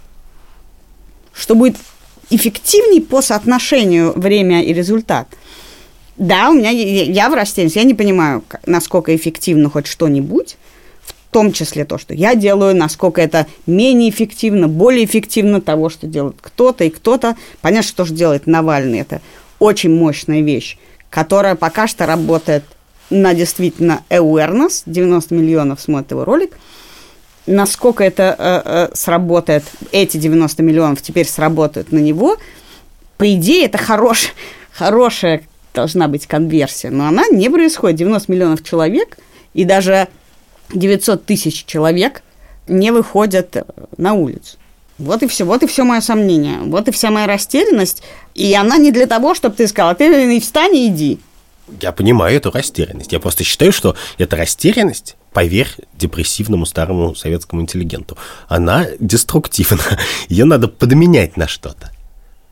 что 1.34 1.56
будет 1.56 1.78
эффективней 2.32 3.02
по 3.02 3.22
соотношению 3.22 4.14
время 4.18 4.64
и 4.64 4.74
результат. 4.74 5.28
Да, 6.18 6.50
у 6.50 6.54
меня 6.54 6.70
я 6.70 7.30
в 7.30 7.34
растерянности, 7.34 7.78
я 7.78 7.84
не 7.84 7.94
понимаю, 7.94 8.44
насколько 8.66 9.16
эффективно 9.16 9.70
хоть 9.70 9.88
что-нибудь, 9.88 10.58
в 11.04 11.14
том 11.32 11.52
числе 11.54 11.86
то, 11.86 11.98
что 11.98 12.14
я 12.14 12.36
делаю, 12.36 12.76
насколько 12.76 13.22
это 13.22 13.48
менее 13.66 14.10
эффективно, 14.10 14.68
более 14.68 15.06
эффективно 15.06 15.62
того, 15.62 15.90
что 15.90 16.08
делает 16.08 16.36
кто-то 16.42 16.84
и 16.84 16.90
кто-то. 16.90 17.38
Понятно, 17.62 17.88
что 17.88 18.06
же 18.06 18.14
делает 18.14 18.48
Навальный, 18.48 19.00
это 19.00 19.22
очень 19.60 19.96
мощная 19.96 20.42
вещь, 20.42 20.78
которая 21.10 21.56
пока 21.56 21.88
что 21.88 22.06
работает 22.06 22.64
на 23.10 23.34
действительно 23.34 24.04
awareness, 24.10 24.84
90 24.86 25.34
миллионов 25.34 25.82
смотрят 25.82 26.12
его 26.12 26.26
ролик, 26.26 26.58
насколько 27.52 28.04
это 28.04 28.36
э, 28.38 28.62
э, 28.66 28.96
сработает, 28.96 29.64
эти 29.92 30.18
90 30.18 30.64
миллионов 30.64 31.02
теперь 31.02 31.28
сработают 31.28 31.92
на 31.92 32.00
него, 32.00 32.38
по 33.18 33.34
идее, 33.34 33.66
это 33.66 33.78
хорош, 33.78 34.34
хорошая 34.72 35.44
должна 35.74 36.08
быть 36.08 36.28
конверсия, 36.28 36.90
но 36.90 37.08
она 37.08 37.28
не 37.28 37.50
происходит. 37.50 37.98
90 37.98 38.32
миллионов 38.32 38.64
человек, 38.64 39.18
и 39.54 39.64
даже 39.64 40.08
900 40.74 41.26
тысяч 41.26 41.66
человек 41.66 42.24
не 42.68 42.92
выходят 42.92 43.56
э, 43.56 43.64
на 43.98 44.14
улицу. 44.14 44.58
Вот 44.98 45.24
и 45.24 45.28
все, 45.28 45.46
вот 45.46 45.64
и 45.64 45.68
все 45.68 45.84
мое 45.84 46.02
сомнение, 46.02 46.60
вот 46.60 46.88
и 46.88 46.92
вся 46.92 47.10
моя 47.10 47.26
растерянность. 47.26 48.04
И 48.36 48.54
она 48.54 48.78
не 48.78 48.92
для 48.92 49.08
того, 49.08 49.34
чтобы 49.34 49.56
ты 49.56 49.68
сказала, 49.68 49.96
ты 49.96 50.40
встань 50.40 50.76
и 50.76 50.88
иди. 50.88 51.20
Я 51.82 51.92
понимаю 51.92 52.38
эту 52.38 52.52
растерянность. 52.52 53.12
Я 53.12 53.20
просто 53.20 53.44
считаю, 53.44 53.72
что 53.72 53.96
эта 54.18 54.36
растерянность, 54.36 55.16
поверь 55.34 55.70
депрессивному 55.98 56.66
старому 56.66 57.16
советскому 57.16 57.62
интеллигенту, 57.62 58.18
она 58.48 58.88
деструктивна. 59.00 59.82
Ее 60.30 60.46
надо 60.46 60.68
подменять 60.68 61.38
на 61.38 61.48
что-то. 61.48 61.92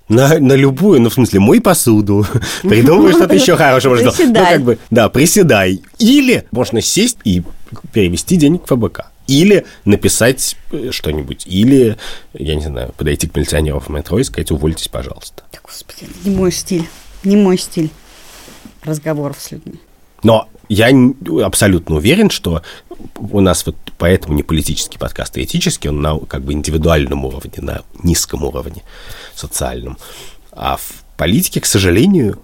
На, 0.07 0.39
на 0.39 0.53
любую, 0.53 1.01
ну, 1.01 1.09
в 1.09 1.13
смысле, 1.13 1.39
мой 1.39 1.61
посуду, 1.61 2.25
придумывай 2.63 3.13
что-то 3.13 3.35
еще 3.35 3.55
хорошее. 3.57 3.93
Можно, 3.93 4.11
ну, 4.25 4.33
как 4.33 4.61
бы, 4.63 4.79
да, 4.89 5.07
приседай. 5.09 5.83
Или 5.99 6.45
можно 6.51 6.81
сесть 6.81 7.17
и 7.23 7.43
перевести 7.93 8.35
денег 8.35 8.63
в 8.65 8.75
ФБК. 8.75 9.11
Или 9.27 9.67
написать 9.85 10.55
э, 10.71 10.89
что-нибудь. 10.91 11.45
Или, 11.45 11.97
я 12.33 12.55
не 12.55 12.63
знаю, 12.63 12.91
подойти 12.97 13.27
к 13.27 13.35
милиционеру 13.35 13.79
в 13.79 13.89
метро 13.89 14.17
и 14.17 14.23
сказать, 14.23 14.49
увольтесь, 14.49 14.87
пожалуйста. 14.87 15.43
Да, 15.53 15.59
господи, 15.63 16.07
не 16.23 16.35
мой 16.35 16.51
стиль. 16.51 16.89
Не 17.23 17.35
мой 17.35 17.59
стиль 17.59 17.91
разговоров 18.83 19.37
с 19.39 19.51
людьми. 19.51 19.79
Но 20.23 20.49
я 20.69 20.91
абсолютно 21.43 21.95
уверен, 21.95 22.29
что 22.29 22.61
у 23.17 23.41
нас 23.41 23.65
вот 23.65 23.75
поэтому 23.97 24.35
не 24.35 24.43
политический 24.43 24.97
подкаст, 24.97 25.35
а 25.37 25.43
этический, 25.43 25.89
он 25.89 26.01
на 26.01 26.17
как 26.19 26.43
бы 26.43 26.53
индивидуальном 26.53 27.25
уровне, 27.25 27.53
на 27.57 27.81
низком 28.03 28.43
уровне 28.43 28.83
социальном. 29.35 29.97
А 30.51 30.77
в 30.77 31.03
политике, 31.17 31.59
к 31.59 31.65
сожалению, 31.65 32.39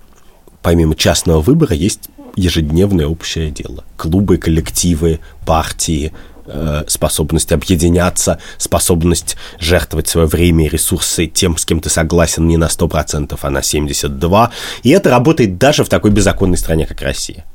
помимо 0.61 0.95
частного 0.95 1.41
выбора, 1.41 1.75
есть 1.75 2.09
ежедневное 2.35 3.07
общее 3.07 3.51
дело. 3.51 3.83
Клубы, 3.95 4.37
коллективы, 4.37 5.19
партии, 5.45 6.11
э, 6.47 6.83
способность 6.87 7.51
объединяться, 7.51 8.39
способность 8.57 9.37
жертвовать 9.59 10.07
свое 10.07 10.27
время 10.27 10.65
и 10.65 10.69
ресурсы 10.69 11.27
тем, 11.27 11.57
с 11.57 11.65
кем 11.65 11.79
ты 11.79 11.89
согласен 11.89 12.47
не 12.47 12.57
на 12.57 12.67
100%, 12.67 13.37
а 13.39 13.49
на 13.49 13.59
72%. 13.59 14.51
И 14.83 14.89
это 14.89 15.11
работает 15.11 15.57
даже 15.57 15.83
в 15.83 15.89
такой 15.89 16.11
беззаконной 16.11 16.57
стране, 16.57 16.85
как 16.85 17.01
Россия. 17.01 17.45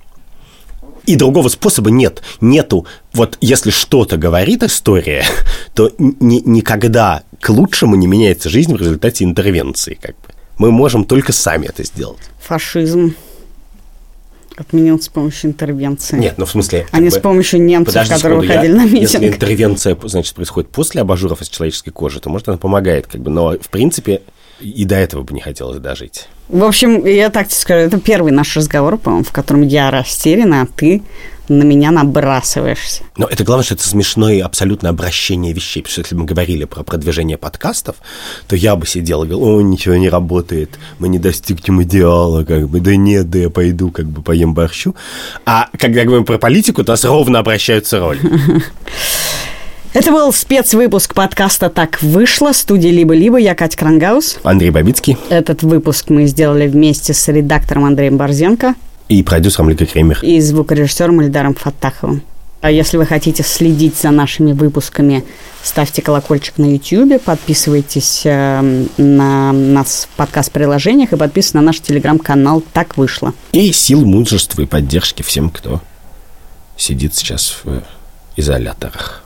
И 1.10 1.16
другого 1.16 1.48
способа 1.48 1.90
нет. 1.90 2.22
Нету. 2.40 2.86
Вот 3.14 3.36
если 3.40 3.70
что-то 3.70 4.16
говорит 4.16 4.62
история, 4.62 5.24
то 5.74 5.90
ни, 5.98 6.40
никогда 6.48 7.24
к 7.40 7.48
лучшему 7.48 7.96
не 7.96 8.06
меняется 8.06 8.48
жизнь 8.48 8.72
в 8.72 8.76
результате 8.76 9.24
интервенции. 9.24 9.98
Как 10.00 10.12
бы. 10.12 10.28
Мы 10.58 10.70
можем 10.70 11.04
только 11.04 11.32
сами 11.32 11.66
это 11.66 11.82
сделать. 11.82 12.20
Фашизм 12.38 13.16
отменил 14.56 15.00
с 15.00 15.08
помощью 15.08 15.50
интервенции. 15.50 16.16
Нет, 16.16 16.34
ну 16.38 16.44
в 16.44 16.50
смысле... 16.52 16.86
А 16.92 17.00
не 17.00 17.08
бы... 17.08 17.16
с 17.16 17.18
помощью 17.18 17.60
немцев, 17.60 17.92
Подожди 17.92 18.14
которые 18.14 18.42
секунду, 18.42 18.52
выходили 18.52 18.72
я, 18.72 18.78
на 18.78 18.84
митинг. 18.84 19.02
Если 19.02 19.26
интервенция, 19.26 19.98
значит, 20.04 20.34
происходит 20.36 20.70
после 20.70 21.00
абажуров 21.00 21.42
из 21.42 21.48
человеческой 21.48 21.90
кожи, 21.90 22.20
то, 22.20 22.30
может, 22.30 22.46
она 22.48 22.56
помогает, 22.56 23.08
как 23.08 23.20
бы, 23.20 23.30
но, 23.32 23.58
в 23.58 23.68
принципе, 23.68 24.22
и 24.60 24.84
до 24.84 24.96
этого 24.96 25.22
бы 25.22 25.34
не 25.34 25.40
хотелось 25.40 25.78
дожить. 25.78 26.28
В 26.48 26.64
общем, 26.64 27.04
я 27.06 27.30
так 27.30 27.48
тебе 27.48 27.60
скажу, 27.60 27.80
это 27.80 28.00
первый 28.00 28.32
наш 28.32 28.56
разговор, 28.56 28.98
по-моему, 28.98 29.24
в 29.24 29.32
котором 29.32 29.62
я 29.62 29.90
растеряна, 29.90 30.62
а 30.62 30.66
ты 30.66 31.02
на 31.50 31.64
меня 31.64 31.90
набрасываешься. 31.90 33.02
Но 33.16 33.26
это 33.26 33.42
главное, 33.44 33.64
что 33.64 33.74
это 33.74 33.86
смешное 33.86 34.44
абсолютно 34.44 34.88
обращение 34.88 35.52
вещей. 35.52 35.82
Потому 35.82 35.92
что 35.92 36.00
если 36.02 36.14
мы 36.14 36.24
говорили 36.24 36.64
про 36.64 36.84
продвижение 36.84 37.36
подкастов, 37.36 37.96
то 38.46 38.54
я 38.54 38.76
бы 38.76 38.86
сидел 38.86 39.24
и 39.24 39.26
говорил, 39.26 39.56
о, 39.56 39.60
ничего 39.60 39.96
не 39.96 40.08
работает, 40.08 40.70
мы 40.98 41.08
не 41.08 41.18
достигнем 41.18 41.82
идеала, 41.82 42.44
как 42.44 42.68
бы, 42.68 42.80
да 42.80 42.94
нет, 42.94 43.30
да 43.30 43.38
я 43.40 43.50
пойду, 43.50 43.90
как 43.90 44.06
бы, 44.06 44.22
поем 44.22 44.54
борщу. 44.54 44.94
А 45.44 45.68
когда 45.76 46.04
говорим 46.04 46.24
про 46.24 46.38
политику, 46.38 46.84
то 46.84 46.92
нас 46.92 47.04
ровно 47.04 47.40
обращаются 47.40 47.98
роли. 47.98 48.20
Это 49.92 50.12
был 50.12 50.32
спецвыпуск 50.32 51.14
подкаста 51.14 51.68
«Так 51.68 52.00
вышло» 52.00 52.52
студии 52.52 52.90
«Либо-либо». 52.90 53.38
Я 53.38 53.56
Катя 53.56 53.76
Крангаус. 53.76 54.38
Андрей 54.44 54.70
Бабицкий. 54.70 55.16
Этот 55.30 55.64
выпуск 55.64 56.10
мы 56.10 56.26
сделали 56.26 56.68
вместе 56.68 57.12
с 57.12 57.26
редактором 57.26 57.84
Андреем 57.84 58.16
Борзенко. 58.16 58.76
И 59.08 59.20
продюсером 59.24 59.68
Лика 59.68 59.86
Кремер. 59.86 60.20
И 60.22 60.40
звукорежиссером 60.40 61.22
Эльдаром 61.22 61.56
Фаттаховым. 61.56 62.22
А 62.60 62.70
если 62.70 62.98
вы 62.98 63.06
хотите 63.06 63.42
следить 63.42 63.96
за 63.96 64.12
нашими 64.12 64.52
выпусками, 64.52 65.24
ставьте 65.60 66.02
колокольчик 66.02 66.58
на 66.58 66.72
YouTube, 66.72 67.20
подписывайтесь 67.20 68.22
э, 68.24 68.86
на 68.96 69.50
нас 69.50 70.06
в 70.12 70.16
подкаст-приложениях 70.16 71.12
и 71.12 71.16
подписывайтесь 71.16 71.54
на 71.54 71.62
наш 71.62 71.80
телеграм-канал 71.80 72.62
«Так 72.72 72.96
вышло». 72.96 73.34
И 73.50 73.72
сил, 73.72 74.04
мужества 74.04 74.62
и 74.62 74.66
поддержки 74.66 75.22
всем, 75.22 75.50
кто 75.50 75.80
сидит 76.76 77.16
сейчас 77.16 77.56
в 77.64 77.82
изоляторах. 78.36 79.24